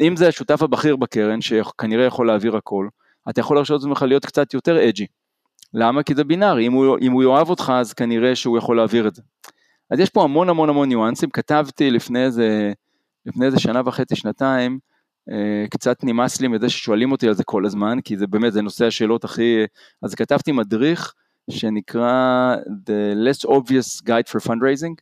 [0.00, 2.88] אם זה השותף הבכיר בקרן, שכנראה יכול להעביר הכל,
[3.30, 5.06] אתה יכול להרשות את עצמך להיות קצת יותר אג'י.
[5.74, 6.02] למה?
[6.02, 9.22] כי זה בינארי, אם אם הוא יאהב אותך אז כנראה שהוא יכול להעביר את זה.
[9.90, 12.72] אז יש פה המון המון המון ניואנסים, כתבתי לפני איזה,
[13.26, 14.78] לפני איזה שנה וחצי, שנתיים,
[15.30, 18.62] אה, קצת נמאס לי מזה ששואלים אותי על זה כל הזמן, כי זה באמת, זה
[18.62, 19.64] נושא השאלות הכי...
[20.02, 21.14] אז כתבתי מדריך
[21.50, 24.94] שנקרא The Less Obvious Guide for Fundraising,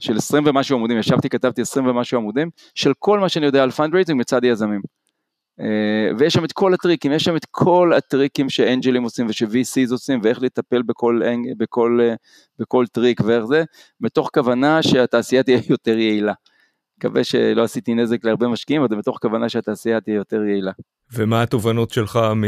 [0.00, 3.70] של 20 ומשהו עמודים, ישבתי, כתבתי 20 ומשהו עמודים, של כל מה שאני יודע על
[3.70, 4.80] fundraising מצד יזמים.
[5.60, 10.20] אה, ויש שם את כל הטריקים, יש שם את כל הטריקים שאנג'לים עושים וש-VCs עושים
[10.22, 11.20] ואיך לטפל בכל,
[11.58, 12.00] בכל,
[12.58, 13.64] בכל טריק ואיך זה,
[14.00, 16.32] מתוך כוונה שהתעשייה תהיה יותר יעילה.
[16.98, 20.72] מקווה שלא עשיתי נזק להרבה משקיעים, אבל זה מתוך כוונה שהתעשייה תהיה יותר יעילה.
[21.14, 22.44] ומה התובנות שלך מ...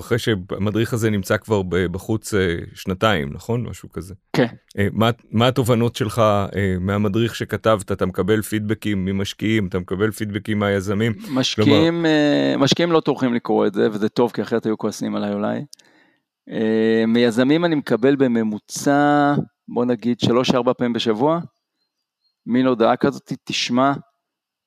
[0.00, 3.66] אחרי שהמדריך הזה נמצא כבר בחוץ אה, שנתיים, נכון?
[3.66, 4.14] משהו כזה.
[4.32, 4.46] כן.
[4.78, 7.92] אה, מה, מה התובנות שלך אה, מהמדריך שכתבת?
[7.92, 11.12] אתה מקבל פידבקים ממשקיעים, אתה מקבל פידבקים מהיזמים?
[11.30, 12.64] משקיעים, כלומר...
[12.64, 15.64] משקיעים לא טורחים לקרוא את זה, וזה טוב, כי אחרת היו כועסים עליי אולי.
[17.06, 19.34] מיזמים אני מקבל בממוצע,
[19.68, 21.40] בוא נגיד, 3-4 פעמים בשבוע.
[22.46, 23.92] מין הודעה כזאת, תשמע,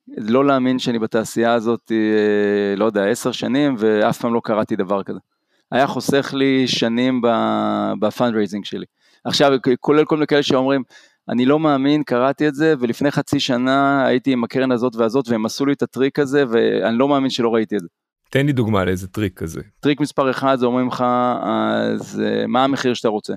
[0.07, 5.03] לא להאמין שאני בתעשייה הזאת, אה, לא יודע, עשר שנים, ואף פעם לא קראתי דבר
[5.03, 5.19] כזה.
[5.71, 7.21] היה חוסך לי שנים
[7.99, 8.85] ב fundraising שלי.
[9.25, 10.83] עכשיו, כולל כל מיני כאלה שאומרים,
[11.29, 15.45] אני לא מאמין, קראתי את זה, ולפני חצי שנה הייתי עם הקרן הזאת והזאת, והם
[15.45, 17.87] עשו לי את הטריק הזה, ואני לא מאמין שלא ראיתי את זה.
[18.29, 19.61] תן לי דוגמה לאיזה טריק כזה.
[19.79, 21.05] טריק מספר אחד, זה אומרים לך,
[21.41, 23.33] אז אה, מה המחיר שאתה רוצה?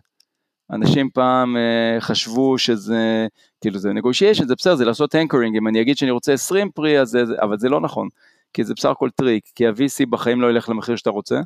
[0.70, 3.26] אנשים פעם uh, חשבו שזה,
[3.60, 7.00] כאילו זה negotiation, זה בסדר, זה לעשות anchoring, אם אני אגיד שאני רוצה 20 pre,
[7.00, 8.08] אז זה, אבל זה לא נכון,
[8.52, 11.40] כי זה בסך הכל טריק, כי ה-VC בחיים לא ילך למחיר שאתה רוצה,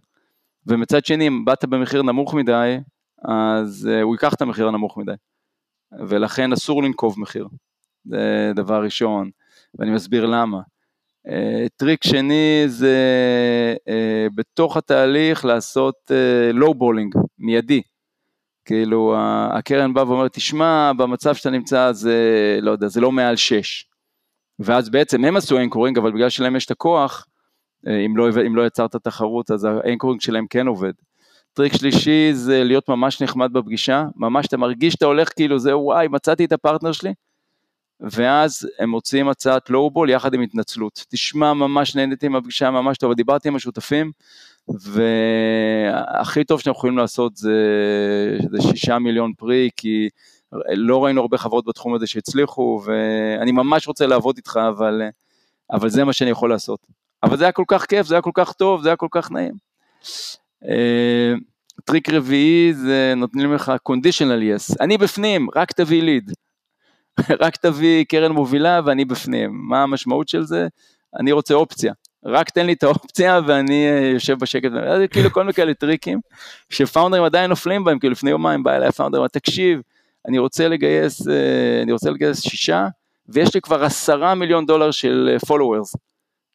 [0.66, 2.78] ומצד שני, אם באת במחיר נמוך מדי,
[3.24, 5.14] אז uh, הוא ייקח את המחיר הנמוך מדי,
[6.08, 7.48] ולכן אסור לנקוב מחיר,
[8.04, 9.30] זה דבר ראשון,
[9.78, 10.60] ואני מסביר למה.
[11.28, 11.30] Uh,
[11.76, 12.96] טריק שני זה
[13.76, 16.10] uh, בתוך התהליך לעשות
[16.52, 17.82] low balling, מיידי.
[18.64, 19.14] כאילו
[19.52, 23.86] הקרן באה ואומרת, תשמע, במצב שאתה נמצא זה, לא יודע, זה לא מעל 6.
[24.58, 27.26] ואז בעצם הם עשו anchoring, אבל בגלל שלהם יש את הכוח,
[27.86, 30.92] אה, אם לא, אם לא יצרת תחרות, אז ה anchoring שלהם כן עובד.
[31.52, 36.08] טריק שלישי זה להיות ממש נחמד בפגישה, ממש אתה מרגיש שאתה הולך כאילו זה וואי
[36.08, 37.14] מצאתי את הפרטנר שלי,
[38.00, 41.04] ואז הם מוציאים הצעת low-ball יחד עם התנצלות.
[41.08, 44.12] תשמע ממש נהניתי עם הפגישה ממש טוב, דיברתי עם השותפים,
[44.68, 47.58] והכי טוב שאתם יכולים לעשות זה,
[48.50, 50.08] זה שישה מיליון pre, כי
[50.68, 55.02] לא ראינו הרבה חברות בתחום הזה שהצליחו, ואני ממש רוצה לעבוד איתך, אבל,
[55.72, 56.86] אבל זה מה שאני יכול לעשות.
[57.22, 59.30] אבל זה היה כל כך כיף, זה היה כל כך טוב, זה היה כל כך
[59.30, 59.54] נעים.
[60.68, 61.34] אה,
[61.84, 66.32] טריק רביעי זה נותנים לך conditional yes, אני בפנים, רק תביא lead.
[67.42, 69.50] רק תביא קרן מובילה ואני בפנים.
[69.68, 70.68] מה המשמעות של זה?
[71.20, 71.92] אני רוצה אופציה.
[72.24, 76.20] רק תן לי את האופציה ואני אה, יושב בשקט, זה כאילו כל מיני כאלה טריקים
[76.70, 79.80] שפאונדרים עדיין נופלים בהם, כאילו לפני יומיים בא אליי founder, תקשיב,
[80.28, 82.86] אני רוצה לגייס, אה, אני רוצה לגייס שישה,
[83.28, 85.96] ויש לי כבר עשרה מיליון דולר של followers.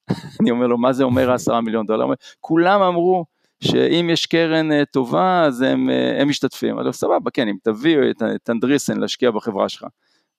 [0.10, 2.06] אה, אני אומר לו, מה זה אומר עשרה מיליון דולר?
[2.42, 3.26] כולם אמרו
[3.64, 6.80] שאם יש קרן טובה, אז הם, הם משתתפים.
[6.80, 7.98] אז סבבה, כן, אם תביא
[8.36, 9.86] את אנדריסן להשקיע בחברה שלך.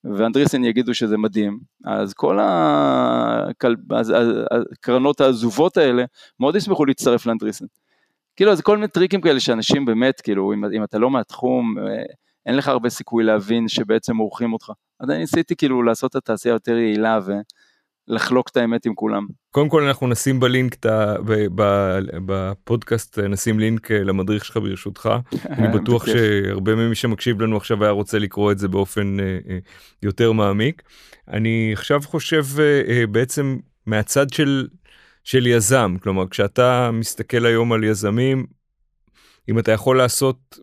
[0.05, 2.39] ואנדריסן יגידו שזה מדהים, אז כל
[4.73, 6.05] הקרנות העזובות האלה
[6.41, 7.65] מאוד ישמחו להצטרף לאנדריסן.
[8.37, 12.03] כאילו זה כל מיני טריקים כאלה שאנשים באמת, כאילו אם, אם אתה לא מהתחום, אה,
[12.47, 14.73] אין לך הרבה סיכוי להבין שבעצם מורחים אותך.
[15.01, 17.33] אז אני ניסיתי כאילו לעשות את התעשייה יותר יעילה ו...
[18.09, 19.27] לחלוק את האמת עם כולם.
[19.51, 20.77] קודם כל אנחנו נשים בלינק
[22.27, 25.11] בפודקאסט נשים לינק אה, למדריך שלך ברשותך
[25.59, 29.59] אני בטוח שהרבה ממי שמקשיב לנו עכשיו היה רוצה לקרוא את זה באופן אה, אה,
[30.03, 30.83] יותר מעמיק.
[31.29, 32.45] אני עכשיו חושב
[33.11, 34.69] בעצם מהצד של
[35.25, 38.47] של יזם כלומר כשאתה מסתכל היום על יזמים
[39.49, 40.59] אם אתה יכול לעשות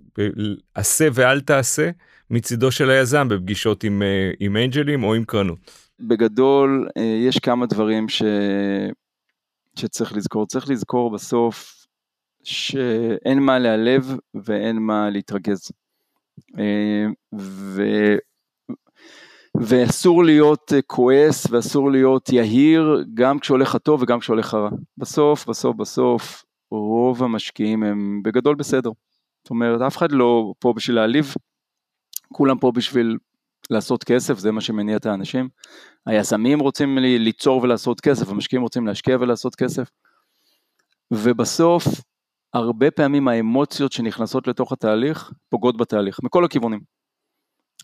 [0.75, 1.89] עשה ואל תעשה
[2.29, 4.01] מצידו של היזם בפגישות עם,
[4.39, 5.84] עם אנג'לים או עם קרנות.
[5.99, 8.23] בגדול אה, יש כמה דברים ש...
[9.75, 10.45] שצריך לזכור.
[10.45, 11.85] צריך לזכור בסוף
[12.43, 15.71] שאין מה להיעלב ואין מה להתרגז.
[16.59, 17.05] אה,
[17.39, 17.81] ו...
[19.61, 24.69] ואסור להיות אה, כועס ואסור להיות יהיר גם כשהולך הטוב וגם כשהולך הרע.
[24.97, 28.89] בסוף, בסוף, בסוף, רוב המשקיעים הם בגדול בסדר.
[29.43, 31.33] זאת אומרת, אף אחד לא פה בשביל להעליב,
[32.33, 33.17] כולם פה בשביל
[33.69, 35.49] לעשות כסף, זה מה שמניע את האנשים.
[36.05, 39.89] היזמים רוצים ליצור ולעשות כסף, המשקיעים רוצים להשקיע ולעשות כסף.
[41.11, 41.83] ובסוף,
[42.53, 46.79] הרבה פעמים האמוציות שנכנסות לתוך התהליך פוגעות בתהליך, מכל הכיוונים.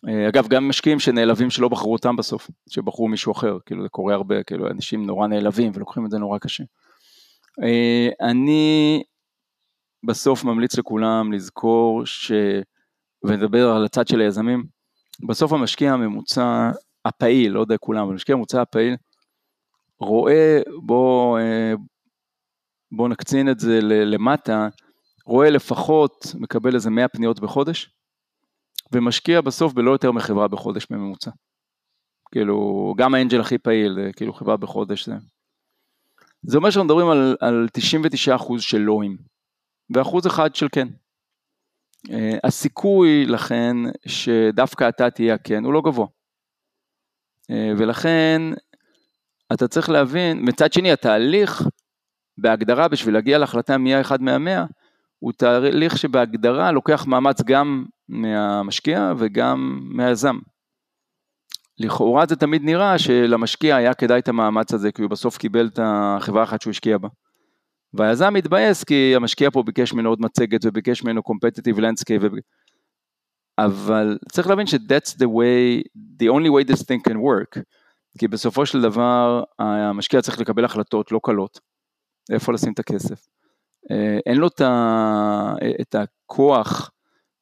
[0.07, 4.13] אה, אגב, גם משקיעים שנעלבים שלא בחרו אותם בסוף, שבחרו מישהו אחר, כאילו זה קורה
[4.13, 6.63] הרבה, כאילו אנשים נורא נעלבים ולוקחים את זה נורא קשה.
[7.63, 9.03] אה, אני
[10.05, 12.31] בסוף ממליץ לכולם לזכור ש...
[13.23, 14.63] ונדבר על הצד של היזמים,
[15.27, 16.71] בסוף המשקיע הממוצע
[17.05, 18.95] הפעיל, לא יודע כולם, אבל המשקיע הממוצע הפעיל,
[19.99, 21.73] רואה, בוא, אה,
[22.91, 24.67] בוא נקצין את זה למטה,
[25.25, 27.89] רואה לפחות, מקבל איזה 100 פניות בחודש,
[28.91, 31.31] ומשקיע בסוף בלא יותר מחברה בחודש בממוצע.
[32.31, 35.15] כאילו, גם האנג'ל הכי פעיל, כאילו חברה בחודש זה.
[36.43, 37.67] זה אומר שאנחנו מדברים על, על
[38.37, 39.17] 99% של לואים,
[39.95, 40.87] ואחוז אחד של כן.
[42.07, 42.11] Uh,
[42.43, 46.07] הסיכוי לכן שדווקא אתה תהיה הכן הוא לא גבוה.
[47.51, 48.41] Uh, ולכן
[49.53, 51.63] אתה צריך להבין, מצד שני התהליך
[52.37, 54.65] בהגדרה בשביל להגיע להחלטה מי האחד מהמאה,
[55.19, 60.39] הוא תהליך שבהגדרה לוקח מאמץ גם מהמשקיע וגם מהיזם.
[61.79, 65.79] לכאורה זה תמיד נראה שלמשקיע היה כדאי את המאמץ הזה, כי הוא בסוף קיבל את
[65.83, 67.07] החברה אחת שהוא השקיע בה.
[67.93, 72.21] והיזם מתבאס כי המשקיע פה ביקש ממנו עוד מצגת וביקש ממנו competitive landscape.
[72.21, 72.27] ו...
[73.57, 75.83] אבל צריך להבין ש-that's the way,
[76.21, 77.61] the only way this thing can work.
[78.17, 81.59] כי בסופו של דבר המשקיע צריך לקבל החלטות לא קלות,
[82.31, 83.27] איפה לשים את הכסף.
[83.91, 84.47] אה, אין לו
[85.81, 86.91] את הכוח,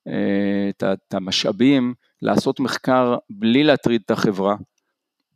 [0.08, 4.56] אה, את המשאבים לעשות מחקר בלי להטריד את החברה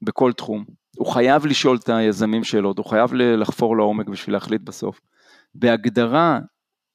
[0.02, 0.65] בכל תחום.
[0.97, 5.01] הוא חייב לשאול את היזמים שאלות, הוא חייב לחפור לעומק בשביל להחליט בסוף.
[5.56, 6.39] בהגדרה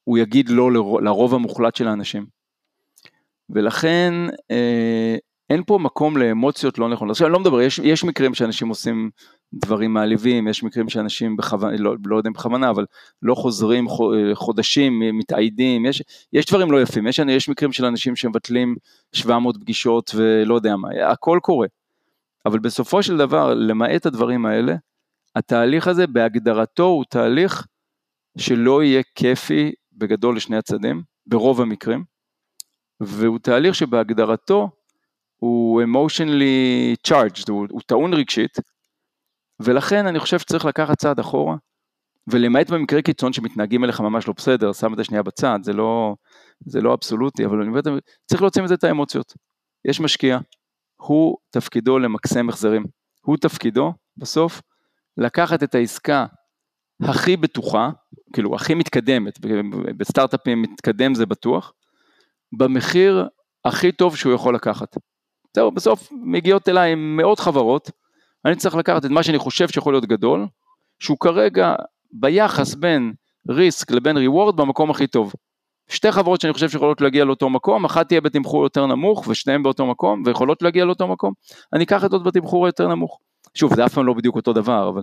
[0.03, 2.25] הוא יגיד לא לרוב המוחלט של האנשים.
[3.49, 4.13] ולכן
[4.51, 5.15] אה,
[5.49, 7.11] אין פה מקום לאמוציות לא נכונות.
[7.11, 9.09] עכשיו אני לא מדבר, יש, יש מקרים שאנשים עושים
[9.53, 12.85] דברים מעליבים, יש מקרים שאנשים בכוונה, לא, לא יודע אם בכוונה, אבל
[13.21, 13.87] לא חוזרים
[14.33, 18.75] חודשים, מתאיידים, יש, יש דברים לא יפים, יש, יש מקרים של אנשים שמבטלים
[19.13, 21.67] 700 פגישות ולא יודע מה, הכל קורה.
[22.45, 24.75] אבל בסופו של דבר, למעט הדברים האלה,
[25.35, 27.65] התהליך הזה בהגדרתו הוא תהליך
[28.37, 32.03] שלא יהיה כיפי בגדול לשני הצדדים, ברוב המקרים,
[32.99, 34.69] והוא תהליך שבהגדרתו
[35.35, 38.57] הוא emotionally charged, הוא, הוא טעון רגשית,
[39.59, 41.55] ולכן אני חושב שצריך לקחת צעד אחורה,
[42.27, 46.15] ולמעט במקרה קיצון שמתנהגים אליך ממש לא בסדר, שם את זה שנייה בצד, זה לא,
[46.65, 47.71] זה לא אבסולוטי, אבל אני
[48.25, 49.33] צריך להוציא מזה את האמוציות.
[49.85, 50.37] יש משקיע,
[51.01, 52.85] הוא תפקידו למקסם החזרים.
[53.21, 54.61] הוא תפקידו, בסוף,
[55.17, 56.25] לקחת את העסקה
[57.01, 57.89] הכי בטוחה,
[58.33, 59.39] כאילו הכי מתקדמת,
[59.97, 61.73] בסטארט-אפים מתקדם זה בטוח,
[62.57, 63.27] במחיר
[63.65, 64.97] הכי טוב שהוא יכול לקחת.
[65.55, 67.91] זהו, בסוף מגיעות אליי מאות חברות,
[68.45, 70.47] אני צריך לקחת את מה שאני חושב שיכול להיות גדול,
[70.99, 71.75] שהוא כרגע
[72.11, 73.13] ביחס בין
[73.49, 75.33] ריסק לבין ריוורד במקום הכי טוב.
[75.89, 79.85] שתי חברות שאני חושב שיכולות להגיע לאותו מקום, אחת תהיה בתמחור יותר נמוך ושניהם באותו
[79.85, 81.33] מקום ויכולות להגיע לאותו מקום,
[81.73, 83.19] אני אקח את עוד בתמחור יותר נמוך.
[83.53, 85.01] שוב, זה אף פעם לא בדיוק אותו דבר, אבל...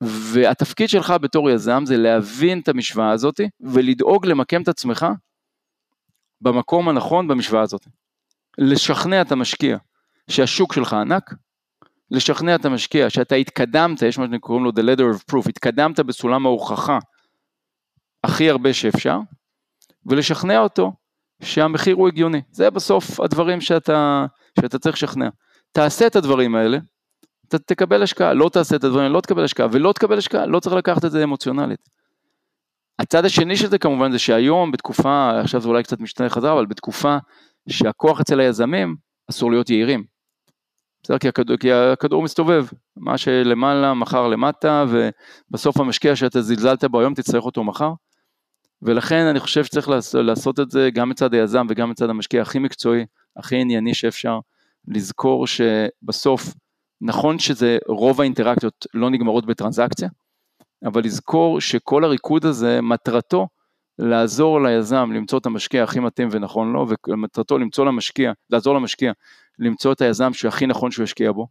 [0.00, 5.06] והתפקיד שלך בתור יזם זה להבין את המשוואה הזאת ולדאוג למקם את עצמך
[6.40, 7.86] במקום הנכון במשוואה הזאת.
[8.58, 9.76] לשכנע את המשקיע
[10.30, 11.34] שהשוק שלך ענק,
[12.10, 16.46] לשכנע את המשקיע שאתה התקדמת, יש מה שקוראים לו the letter of proof, התקדמת בסולם
[16.46, 16.98] ההוכחה
[18.24, 19.18] הכי הרבה שאפשר,
[20.06, 20.92] ולשכנע אותו
[21.42, 22.40] שהמחיר הוא הגיוני.
[22.50, 24.26] זה בסוף הדברים שאתה,
[24.60, 25.28] שאתה צריך לשכנע.
[25.72, 26.78] תעשה את הדברים האלה,
[27.48, 30.60] אתה תקבל השקעה, לא תעשה את הדברים האלה, לא תקבל השקעה, ולא תקבל השקעה, לא
[30.60, 31.88] צריך לקחת את זה אמוציונלית.
[32.98, 36.66] הצד השני של זה כמובן זה שהיום בתקופה, עכשיו זה אולי קצת משתנה חזרה, אבל
[36.66, 37.16] בתקופה
[37.68, 38.96] שהכוח אצל היזמים
[39.30, 40.04] אסור להיות יהירים.
[41.02, 41.18] בסדר?
[41.18, 47.14] כי הכדור, כי הכדור מסתובב, מה שלמעלה מחר למטה, ובסוף המשקיע שאתה זלזלת בו היום
[47.14, 47.92] תצטרך אותו מחר.
[48.82, 53.06] ולכן אני חושב שצריך לעשות את זה גם מצד היזם וגם מצד המשקיע הכי מקצועי,
[53.36, 54.38] הכי ענייני שאפשר,
[54.88, 56.54] לזכור שבסוף,
[57.00, 60.08] נכון שזה רוב האינטראקציות לא נגמרות בטרנזקציה,
[60.84, 63.48] אבל לזכור שכל הריקוד הזה, מטרתו
[63.98, 69.12] לעזור ליזם למצוא את המשקיע הכי מתאים ונכון לו, ומטרתו למצוא למשקיע, לעזור למשקיע
[69.58, 71.46] למצוא את היזם שהכי נכון שהוא ישקיע בו,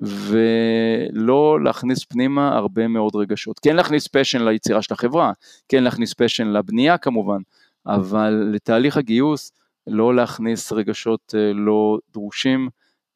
[0.00, 3.58] ולא להכניס פנימה הרבה מאוד רגשות.
[3.58, 5.32] כן להכניס פשן ליצירה של החברה,
[5.68, 7.38] כן להכניס פשן לבנייה כמובן,
[7.86, 9.52] אבל לתהליך הגיוס
[9.86, 12.68] לא להכניס רגשות אה, לא דרושים,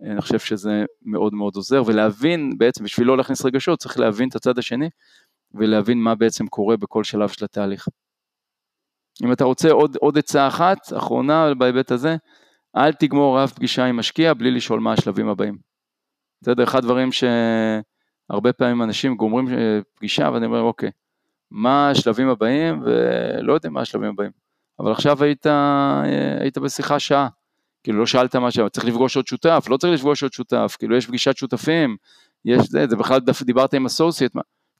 [0.03, 4.37] אני חושב שזה מאוד מאוד עוזר, ולהבין בעצם, בשביל לא להכניס רגשות, צריך להבין את
[4.37, 4.89] הצד השני,
[5.55, 7.89] ולהבין מה בעצם קורה בכל שלב של התהליך.
[9.25, 12.17] אם אתה רוצה עוד, עוד עצה אחת, אחרונה בהיבט הזה,
[12.77, 15.70] אל תגמור אף פגישה עם משקיע בלי לשאול מה השלבים הבאים.
[16.43, 20.91] בסדר, אחד הדברים שהרבה פעמים אנשים גומרים אה, פגישה ואני אומר, אוקיי,
[21.51, 22.83] מה השלבים הבאים?
[22.85, 24.31] ולא יודע מה השלבים הבאים.
[24.81, 26.03] אבל עכשיו היית, אה,
[26.41, 27.29] היית בשיחה שעה,
[27.83, 28.59] כאילו לא שאלת מה ש...
[28.73, 31.97] צריך לפגוש עוד שותף, לא צריך לפגוש עוד שותף, כאילו יש פגישת שותפים,
[32.45, 34.33] יש זה, זה בכלל דיברת עם אסוסייט,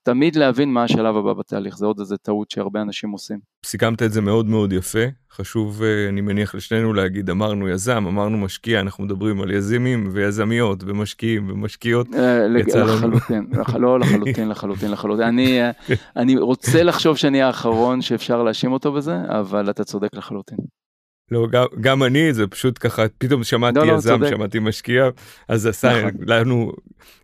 [0.03, 3.39] תמיד להבין מה השלב הבא בתהליך, זה עוד איזה טעות שהרבה אנשים עושים.
[3.67, 8.39] סיכמת את זה מאוד מאוד יפה, חשוב אה, אני מניח לשנינו להגיד, אמרנו יזם, אמרנו
[8.39, 12.07] משקיע, אנחנו מדברים על יזמים ויזמיות ומשקיעים ומשקיעות.
[12.15, 13.47] אה, לחלוטין,
[13.79, 15.25] לא לחלוטין, לחלוטין, לחלוטין.
[15.27, 15.71] אני, אה,
[16.17, 20.59] אני רוצה לחשוב שאני האחרון שאפשר להאשים אותו בזה, אבל אתה צודק לחלוטין.
[21.31, 24.31] לא, גם, גם אני, זה פשוט ככה, פתאום שמעתי לא, לא, יזם, צודק.
[24.31, 25.09] שמעתי משקיע,
[25.49, 26.11] אז עשה נכון.
[26.27, 26.73] לנו,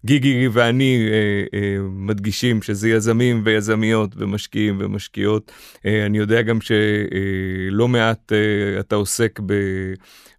[0.05, 5.53] גיגי ואני אה, אה, מדגישים שזה יזמים ויזמיות ומשקיעים ומשקיעות.
[5.87, 9.53] אה, אני יודע גם שלא אה, מעט אה, אתה עוסק ב...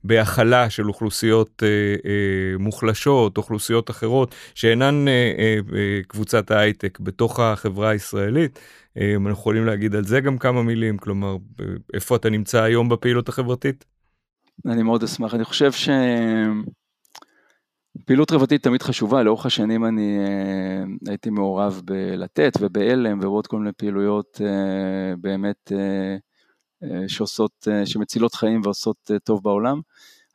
[0.04, 1.68] בהכלה של אוכלוסיות אה,
[2.10, 8.60] אה, מוחלשות, אוכלוסיות אחרות, שאינן אה, אה, אה, קבוצת ההייטק בתוך החברה הישראלית.
[8.98, 12.90] אה, אנחנו יכולים להגיד על זה גם כמה מילים, כלומר, אה, איפה אתה נמצא היום
[12.90, 13.86] בפעילות החברתית?
[14.66, 15.34] אני מאוד אשמח.
[15.34, 15.72] אני חושב
[18.02, 23.72] שפעילות חברתית תמיד חשובה, לאורך השנים אני אה, הייתי מעורב בלתת ובעלם ובעוד כל מיני
[23.78, 26.18] פעילויות אה, באמת אה,
[27.08, 29.82] שעושות, שמצילות חיים ועושות טוב בעולם.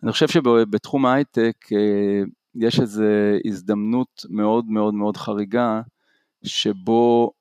[0.03, 1.57] אני חושב שבתחום ההייטק
[2.55, 3.05] יש איזו
[3.47, 5.81] הזדמנות מאוד מאוד מאוד חריגה,
[6.45, 7.33] שבו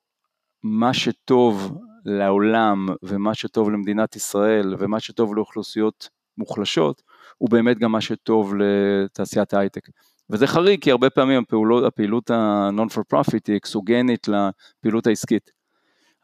[0.62, 6.08] מה שטוב לעולם ומה שטוב למדינת ישראל ומה שטוב לאוכלוסיות
[6.38, 7.02] מוחלשות,
[7.38, 9.88] הוא באמת גם מה שטוב לתעשיית ההייטק.
[10.32, 15.50] וזה חריג כי הרבה פעמים הפעולות, הפעילות ה-non for profit היא אקסוגנית לפעילות העסקית.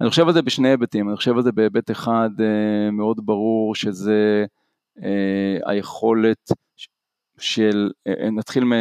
[0.00, 3.74] אני חושב על זה בשני היבטים, אני חושב על זה בהיבט אחד אה, מאוד ברור
[3.74, 4.44] שזה
[5.02, 6.52] אה, היכולת
[7.38, 8.72] של, אה, נתחיל מ...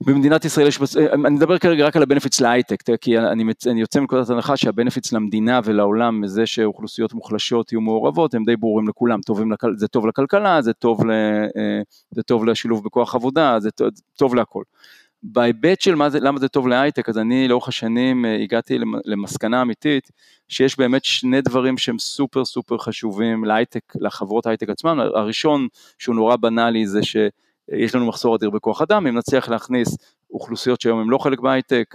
[0.00, 0.78] במדינת ישראל יש,
[1.12, 4.71] אני מדבר כרגע רק על ה benefits להייטק, כי אני, אני יוצא מנקודת הנחה שה
[4.71, 10.06] benefits למדינה ולעולם מזה שאוכלוסיות מוחלשות יהיו מעורבות הם די ברורים לכולם, טובים, זה טוב
[10.06, 11.10] לכלכלה, זה טוב, ל,
[12.10, 14.62] זה טוב לשילוב בכוח עבודה, זה טוב, טוב להכל.
[15.22, 20.10] בהיבט של זה, למה זה טוב להייטק, אז אני לאורך השנים הגעתי למסקנה אמיתית
[20.48, 26.36] שיש באמת שני דברים שהם סופר סופר חשובים להייטק, לחברות ההייטק עצמן, הראשון שהוא נורא
[26.36, 27.16] בנאלי זה ש...
[27.72, 29.96] יש לנו מחסור אדיר בכוח אדם, אם נצליח להכניס
[30.30, 31.94] אוכלוסיות שהיום הם לא חלק בהייטק,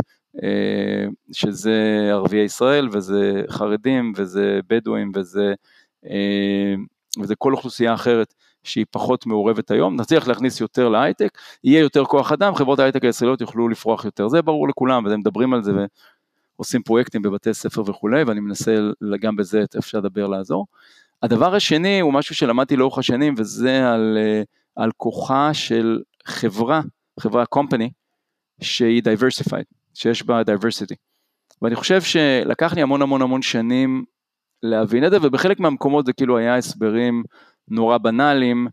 [1.31, 5.53] שזה ערביי ישראל וזה חרדים וזה בדואים וזה,
[7.19, 12.31] וזה כל אוכלוסייה אחרת שהיא פחות מעורבת היום, נצליח להכניס יותר להייטק, יהיה יותר כוח
[12.31, 15.71] אדם, חברות ההייטק הישראליות יוכלו לפרוח יותר, זה ברור לכולם והם מדברים על זה
[16.57, 18.75] ועושים פרויקטים בבתי ספר וכולי, ואני מנסה
[19.19, 20.65] גם בזה אפשר לדבר לעזור.
[21.23, 24.17] הדבר השני הוא משהו שלמדתי לאורך השנים וזה על
[24.75, 26.81] על כוחה של חברה,
[27.19, 27.89] חברה company,
[28.61, 30.95] שהיא diversified, שיש בה diversity.
[31.61, 34.03] ואני חושב שלקח לי המון המון המון שנים
[34.63, 37.23] להבין את זה, ובחלק מהמקומות זה כאילו היה הסברים
[37.67, 38.67] נורא בנאליים,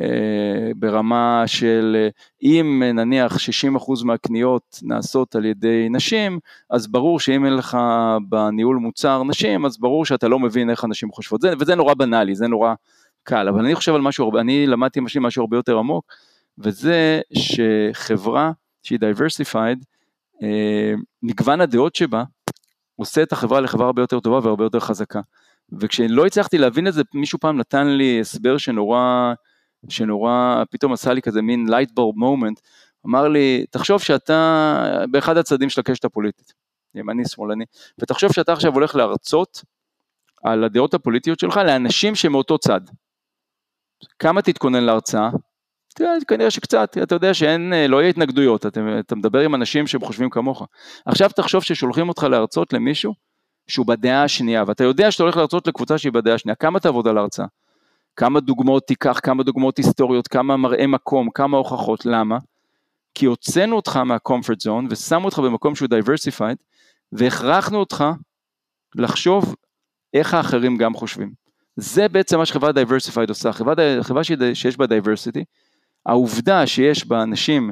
[0.00, 2.08] אה, ברמה של אה,
[2.42, 6.38] אם נניח 60% מהקניות נעשות על ידי נשים,
[6.70, 7.78] אז ברור שאם אין לך
[8.28, 12.34] בניהול מוצר נשים, אז ברור שאתה לא מבין איך אנשים חושבות, זה, וזה נורא בנאלי,
[12.34, 12.74] זה נורא
[13.24, 16.04] קל, אבל אני חושב על משהו, אני למדתי משהו, משהו הרבה יותר עמוק,
[16.58, 19.84] וזה שחברה שהיא diversified,
[20.42, 22.24] אה, מגוון הדעות שבה,
[22.96, 25.20] עושה את החברה לחברה הרבה יותר טובה והרבה יותר חזקה.
[25.72, 29.32] וכשלא הצלחתי להבין את זה, מישהו פעם נתן לי הסבר שנורא,
[29.88, 32.60] שנורא פתאום עשה לי כזה מין light bulb moment,
[33.06, 36.52] אמר לי, תחשוב שאתה באחד הצדדים של הקשת הפוליטית,
[36.94, 37.64] ימני שמאלני,
[37.98, 39.64] ותחשוב שאתה עכשיו הולך להרצות
[40.44, 42.80] על הדעות הפוליטיות שלך לאנשים שמאותו צד.
[44.18, 45.30] כמה תתכונן להרצאה?
[46.28, 50.30] כנראה שקצת, אתה יודע שאין, לא יהיה התנגדויות, אתה, אתה מדבר עם אנשים שהם חושבים
[50.30, 50.66] כמוך.
[51.06, 53.14] עכשיו תחשוב ששולחים אותך להרצות למישהו
[53.66, 57.18] שהוא בדעה השנייה, ואתה יודע שאתה הולך להרצות לקבוצה שהיא בדעה השנייה, כמה תעבוד על
[57.18, 57.46] ההרצאה?
[58.16, 62.38] כמה דוגמאות תיקח, כמה דוגמאות היסטוריות, כמה מראה מקום, כמה הוכחות, למה?
[63.14, 66.56] כי הוצאנו אותך מה comfort zone ושמו אותך במקום שהוא diversified,
[67.12, 68.04] והכרחנו אותך
[68.94, 69.54] לחשוב
[70.14, 71.43] איך האחרים גם חושבים.
[71.76, 75.44] זה בעצם מה שחברה diversified עושה, חברה, חברה שיש בה diversity,
[76.06, 77.70] העובדה שיש בה אנשים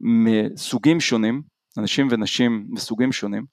[0.00, 1.42] מסוגים שונים,
[1.78, 3.44] אנשים ונשים מסוגים שונים,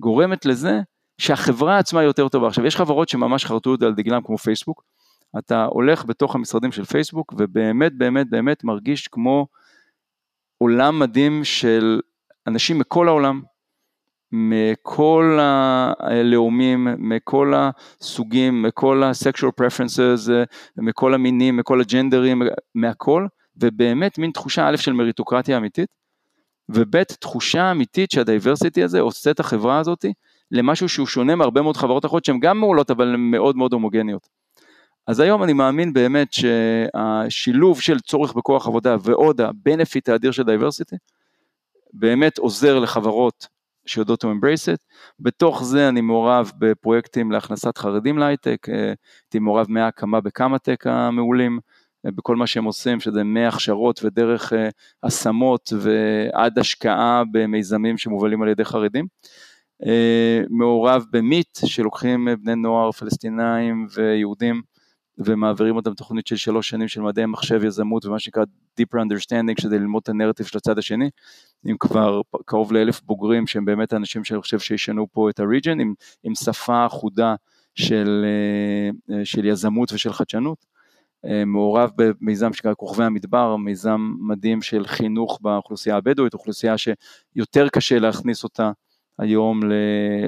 [0.00, 0.80] גורמת לזה
[1.18, 2.48] שהחברה עצמה יותר טובה.
[2.48, 4.82] עכשיו יש חברות שממש חרטו את זה על דגלם כמו פייסבוק,
[5.38, 9.46] אתה הולך בתוך המשרדים של פייסבוק ובאמת באמת באמת מרגיש כמו
[10.58, 12.00] עולם מדהים של
[12.46, 13.42] אנשים מכל העולם,
[14.32, 15.38] מכל
[15.98, 20.30] הלאומים, מכל הסוגים, מכל ה-sexual preferences,
[20.76, 22.42] מכל המינים, מכל הג'נדרים,
[22.74, 25.88] מהכל, ובאמת מין תחושה א' של מריטוקרטיה אמיתית,
[26.68, 30.04] וב' תחושה אמיתית שה diversity הזה עושה את החברה הזאת
[30.50, 34.28] למשהו שהוא שונה מהרבה מאוד חברות אחרות שהן גם מעולות אבל הן מאוד מאוד הומוגניות.
[35.06, 40.96] אז היום אני מאמין באמת שהשילוב של צורך בכוח עבודה ועוד ה-benefit האדיר של diversity,
[41.92, 43.46] באמת עוזר לחברות
[43.86, 44.84] שיודעות to embrace it.
[45.20, 48.74] בתוך זה אני מעורב בפרויקטים להכנסת חרדים להייטק, אה,
[49.24, 51.58] הייתי מעורב מההקמה בכמה טק המעולים,
[52.06, 54.68] אה, בכל מה שהם עושים, שזה מהכשרות ודרך אה,
[55.02, 59.06] השמות ועד השקעה במיזמים שמובלים על ידי חרדים.
[60.50, 64.62] מעורב במיט, שלוקחים בני נוער פלסטינאים ויהודים
[65.18, 68.44] ומעבירים אותם תוכנית של שלוש שנים של מדעי מחשב, יזמות ומה שנקרא
[68.80, 71.10] Deeper Understanding, שזה ללמוד את הנרטיב של הצד השני,
[71.64, 75.94] עם כבר קרוב לאלף בוגרים שהם באמת האנשים שאני חושב שישנו פה את הריג'ן, עם,
[76.22, 77.34] עם שפה אחודה
[77.74, 78.24] של,
[79.10, 80.66] אה, של יזמות ושל חדשנות.
[81.24, 87.98] אה, מעורב במיזם שנקרא כוכבי המדבר, מיזם מדהים של חינוך באוכלוסייה הבדואית, אוכלוסייה שיותר קשה
[87.98, 88.72] להכניס אותה
[89.18, 89.60] היום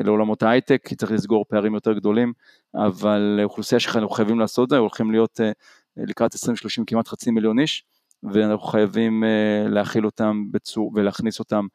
[0.04, 2.32] לעולמות ההייטק, כי צריך לסגור פערים יותר גדולים,
[2.74, 5.50] אבל אוכלוסייה שאנחנו חייבים לעשות את זה, הולכים להיות אה,
[5.96, 7.84] לקראת 2030 כמעט חצי מיליון איש,
[8.22, 11.66] ואנחנו חייבים אה, להכיל אותם בצור, ולהכניס אותם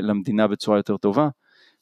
[0.00, 1.28] למדינה בצורה יותר טובה.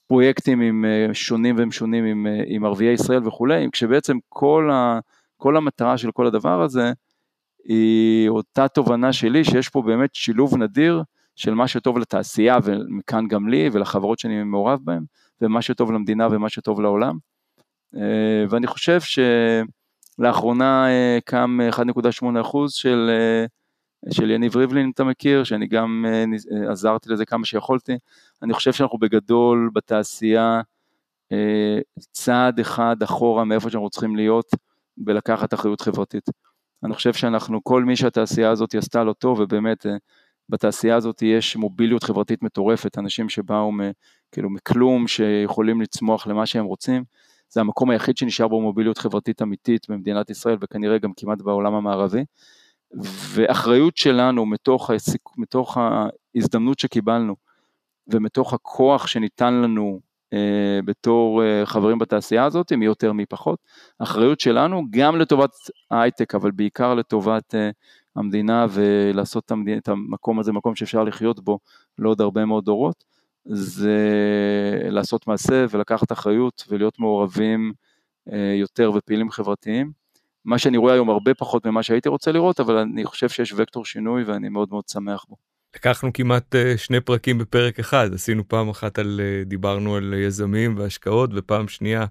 [0.07, 5.01] פרויקטים עם שונים והם שונים עם, עם ערביי ישראל וכולי, כשבעצם כל ה...
[5.41, 6.93] כל המטרה של כל הדבר הזה
[7.65, 11.03] היא אותה תובנה שלי שיש פה באמת שילוב נדיר
[11.41, 15.05] של מה שטוב לתעשייה ומכאן גם לי ולחברות שאני מעורב בהן
[15.41, 17.19] ומה שטוב למדינה ומה שטוב לעולם.
[17.97, 19.01] אה, ואני חושב
[20.19, 23.45] שלאחרונה אה, קם 1.8% של, אה,
[24.13, 26.05] של יניב ריבלין, אם אתה מכיר, שאני גם
[26.71, 27.99] עזרתי לזה כמה שיכולתי.
[28.43, 30.61] אני חושב שאנחנו בגדול בתעשייה
[32.13, 34.47] צעד אחד אחורה מאיפה שאנחנו צריכים להיות.
[34.97, 36.25] בלקחת אחריות חברתית.
[36.85, 39.87] אני חושב שאנחנו, כל מי שהתעשייה הזאת עשתה לו טוב, ובאמת
[40.51, 43.81] בתעשייה הזאת יש מוביליות חברתית מטורפת, אנשים שבאו מ,
[44.33, 47.05] כאילו מכלום, שיכולים לצמוח למה שהם רוצים.
[47.49, 52.25] זה המקום היחיד שנשאר בו מוביליות חברתית אמיתית במדינת ישראל, וכנראה גם כמעט בעולם המערבי.
[53.35, 57.37] ואחריות שלנו מתוך, העסיק, מתוך ההזדמנות שקיבלנו,
[58.09, 60.01] ומתוך הכוח שניתן לנו
[60.33, 63.59] אה, בתור אה, חברים בתעשייה הזאת, מי יותר מי פחות.
[64.01, 65.51] האחריות שלנו גם לטובת
[65.91, 67.71] ההייטק, אבל בעיקר לטובת אה,
[68.17, 71.59] המדינה ולעשות את, המדינה, את המקום הזה מקום שאפשר לחיות בו
[71.99, 73.05] לעוד הרבה מאוד דורות,
[73.45, 73.99] זה
[74.91, 77.73] לעשות מעשה ולקחת אחריות ולהיות מעורבים
[78.61, 79.93] יותר ופעילים חברתיים.
[80.45, 83.85] מה שאני רואה היום הרבה פחות ממה שהייתי רוצה לראות, אבל אני חושב שיש וקטור
[83.85, 85.37] שינוי ואני מאוד מאוד שמח בו.
[85.77, 90.79] לקחנו כמעט uh, שני פרקים בפרק אחד עשינו פעם אחת על uh, דיברנו על יזמים
[90.79, 92.07] והשקעות ופעם שנייה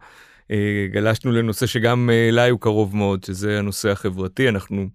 [0.92, 4.88] גלשנו לנושא שגם uh, אליי הוא קרוב מאוד שזה הנושא החברתי אנחנו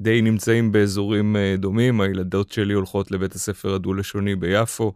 [0.00, 4.92] די נמצאים באזורים uh, דומים הילדות שלי הולכות לבית הספר הדו-לשוני ביפו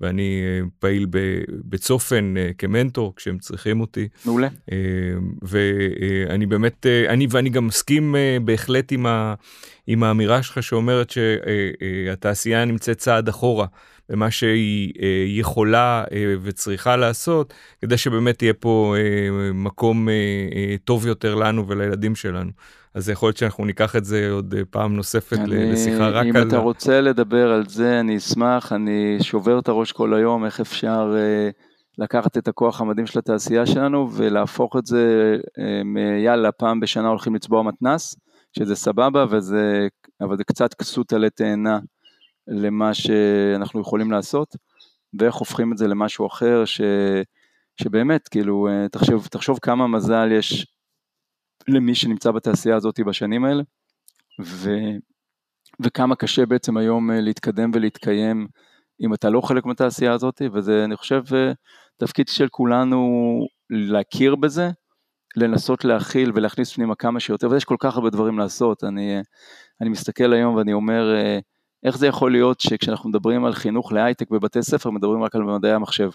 [0.00, 0.42] ואני
[0.78, 1.06] פעיל
[1.64, 4.08] בצופן כמנטור כשהם צריכים אותי.
[4.24, 4.48] מעולה.
[5.42, 8.14] ואני באמת, אני ואני גם מסכים
[8.44, 9.34] בהחלט עם, ה,
[9.86, 13.66] עם האמירה שלך שאומרת שהתעשייה נמצאת צעד אחורה
[14.10, 20.08] במה שהיא uh, יכולה uh, וצריכה לעשות, כדי שבאמת יהיה פה uh, מקום
[20.84, 22.50] טוב יותר לנו ולילדים שלנו.
[22.94, 26.36] אז יכול להיות שאנחנו ניקח את זה עוד אה, פעם נוספת אני, לשיחה רק אם
[26.36, 26.42] על...
[26.42, 30.60] אם אתה רוצה לדבר על זה, אני אשמח, אני שובר את הראש כל היום, איך
[30.60, 31.14] אפשר
[31.98, 35.36] לקחת את הכוח המדהים של התעשייה שלנו ולהפוך את זה
[35.84, 38.16] מיאללה, פעם בשנה הולכים לצבוע מתנס,
[38.58, 39.88] שזה סבבה, וזה,
[40.20, 41.78] אבל זה קצת כסות עלי תאנה
[42.48, 44.56] למה שאנחנו יכולים לעשות,
[45.18, 46.80] ואיך הופכים את זה למשהו אחר, ש...
[47.80, 50.66] שבאמת, כאילו, תחשוב, תחשוב כמה מזל יש
[51.68, 53.62] למי שנמצא בתעשייה הזאת בשנים האלה,
[54.40, 54.70] ו,
[55.80, 58.46] וכמה קשה בעצם היום אה, להתקדם ולהתקיים
[59.00, 61.52] אם אתה לא חלק מהתעשייה הזאת, וזה אני חושב אה,
[61.96, 63.08] תפקיד של כולנו
[63.70, 64.70] להכיר בזה,
[65.36, 69.20] לנסות להכיל ולהכניס פנימה כמה שיותר, ויש כל כך הרבה דברים לעשות, אני, אה,
[69.80, 71.14] אני מסתכל היום ואני אומר,
[71.84, 75.72] איך זה יכול להיות שכשאנחנו מדברים על חינוך להייטק בבתי ספר, מדברים רק על מדעי
[75.72, 76.10] המחשב,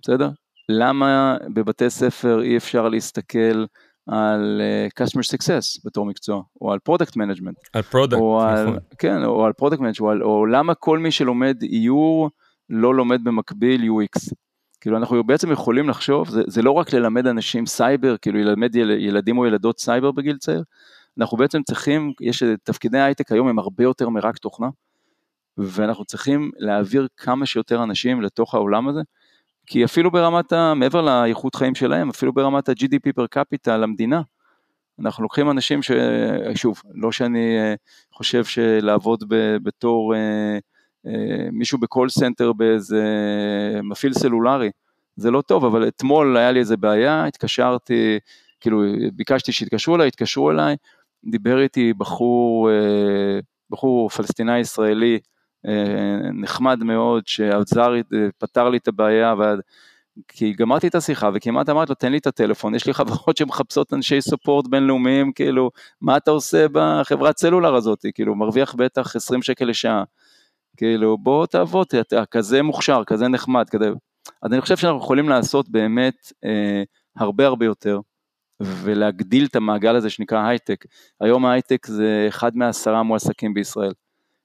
[0.00, 0.30] בסדר?
[0.68, 3.64] למה בבתי ספר אי אפשר להסתכל
[4.06, 7.54] על uh, customer success בתור מקצוע, או על product management.
[7.72, 8.78] על product, או נכון.
[8.98, 12.30] כן, או על product management, או, על, או למה כל מי שלומד איור
[12.70, 14.34] לא לומד במקביל UX.
[14.80, 18.90] כאילו אנחנו בעצם יכולים לחשוב, זה, זה לא רק ללמד אנשים סייבר, כאילו ללמד יל,
[18.90, 20.62] ילדים או ילדות סייבר בגיל צעיר,
[21.18, 24.68] אנחנו בעצם צריכים, יש תפקידי הייטק היום הם הרבה יותר מרק תוכנה,
[25.58, 29.00] ואנחנו צריכים להעביר כמה שיותר אנשים לתוך העולם הזה,
[29.66, 34.22] כי אפילו ברמת, ה, מעבר לאיכות חיים שלהם, אפילו ברמת ה-GDP per capita למדינה,
[35.00, 35.90] אנחנו לוקחים אנשים ש...
[36.54, 37.74] שוב, לא שאני אה,
[38.12, 40.58] חושב שלעבוד ב, בתור אה,
[41.06, 43.04] אה, מישהו ב call center באיזה
[43.82, 44.70] מפעיל סלולרי,
[45.16, 48.18] זה לא טוב, אבל אתמול היה לי איזה בעיה, התקשרתי,
[48.60, 50.76] כאילו ביקשתי שיתקשרו אליי, התקשרו אליי,
[51.30, 52.70] דיבר איתי בחור,
[53.70, 55.18] בחור פלסטיני ישראלי,
[55.66, 58.00] אה, נחמד מאוד שעזר, אה,
[58.38, 59.34] פתר לי את הבעיה,
[60.28, 63.92] כי גמרתי את השיחה וכמעט אמרתי לו תן לי את הטלפון, יש לי חברות שמחפשות
[63.92, 65.70] אנשי סופורט בינלאומיים, כאילו
[66.00, 70.04] מה אתה עושה בחברת סלולר הזאת, כאילו מרוויח בטח 20 שקל לשעה,
[70.76, 73.90] כאילו בוא תעבוד, אתה כזה מוכשר, כזה נחמד, כזה,
[74.42, 76.82] אז אני חושב שאנחנו יכולים לעשות באמת אה,
[77.16, 78.00] הרבה הרבה יותר,
[78.60, 80.84] ולהגדיל את המעגל הזה שנקרא הייטק.
[81.20, 83.92] היום ההייטק זה אחד מעשרה מועסקים בישראל.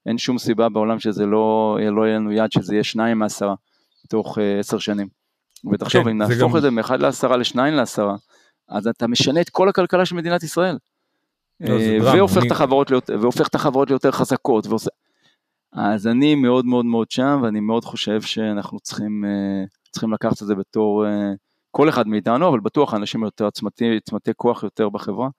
[0.05, 3.55] אין שום סיבה בעולם שזה לא, לא יהיה לנו יד שזה יהיה שניים מעשרה
[4.09, 5.07] תוך uh, עשר שנים.
[5.71, 6.57] ותחשוב, כן, אם נהפוך גם...
[6.57, 8.15] את זה מאחד לעשרה לשניים לעשרה,
[8.69, 10.77] אז אתה משנה את כל הכלכלה של מדינת ישראל.
[11.59, 12.47] לא, uh, והופך, אני...
[12.47, 14.67] את החברות להיות, והופך את החברות ליותר חזקות.
[14.67, 14.89] ועושה...
[15.73, 20.47] אז אני מאוד מאוד מאוד שם, ואני מאוד חושב שאנחנו צריכים, uh, צריכים לקחת את
[20.47, 21.05] זה בתור...
[21.71, 25.29] כל אחד מאיתנו, אבל בטוח אנשים יותר עצמתי, עצמתי כוח יותר בחברה,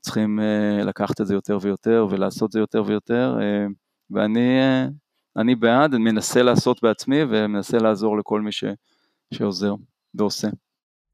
[0.00, 3.72] צריכים uh, לקחת את זה יותר ויותר ולעשות את זה יותר ויותר, uh,
[4.10, 8.64] ואני uh, בעד, אני מנסה לעשות בעצמי ומנסה לעזור לכל מי ש,
[9.34, 9.74] שעוזר
[10.14, 10.48] ועושה.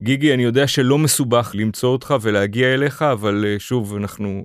[0.03, 4.45] גיגי, אני יודע שלא מסובך למצוא אותך ולהגיע אליך, אבל שוב, אנחנו,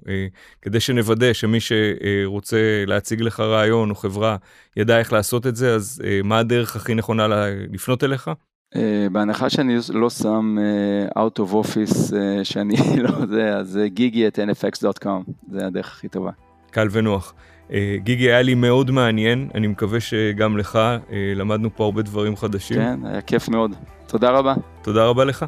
[0.62, 4.38] כדי שנוודא שמי שרוצה להציג לך רעיון או חברה
[4.78, 7.28] ידע איך לעשות את זה, אז מה הדרך הכי נכונה
[7.72, 8.30] לפנות אליך?
[8.74, 8.76] Uh,
[9.12, 12.14] בהנחה שאני לא שם uh, out of office uh,
[12.44, 16.32] שאני לא זה, אז גיגי את nfx.com, זה הדרך הכי טובה.
[16.72, 17.34] קל ונוח.
[17.70, 22.36] Uh, גיגי היה לי מאוד מעניין, אני מקווה שגם לך uh, למדנו פה הרבה דברים
[22.36, 22.78] חדשים.
[22.78, 23.72] כן, היה כיף מאוד.
[24.08, 24.54] תודה רבה.
[24.82, 25.46] תודה רבה לך.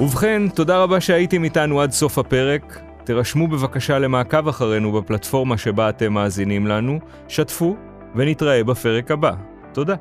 [0.00, 2.80] ובכן, תודה רבה שהייתם איתנו עד סוף הפרק.
[3.04, 7.76] תירשמו בבקשה למעקב אחרינו בפלטפורמה שבה אתם מאזינים לנו, שתפו
[8.14, 9.57] ונתראה בפרק הבא.
[9.78, 10.00] туда.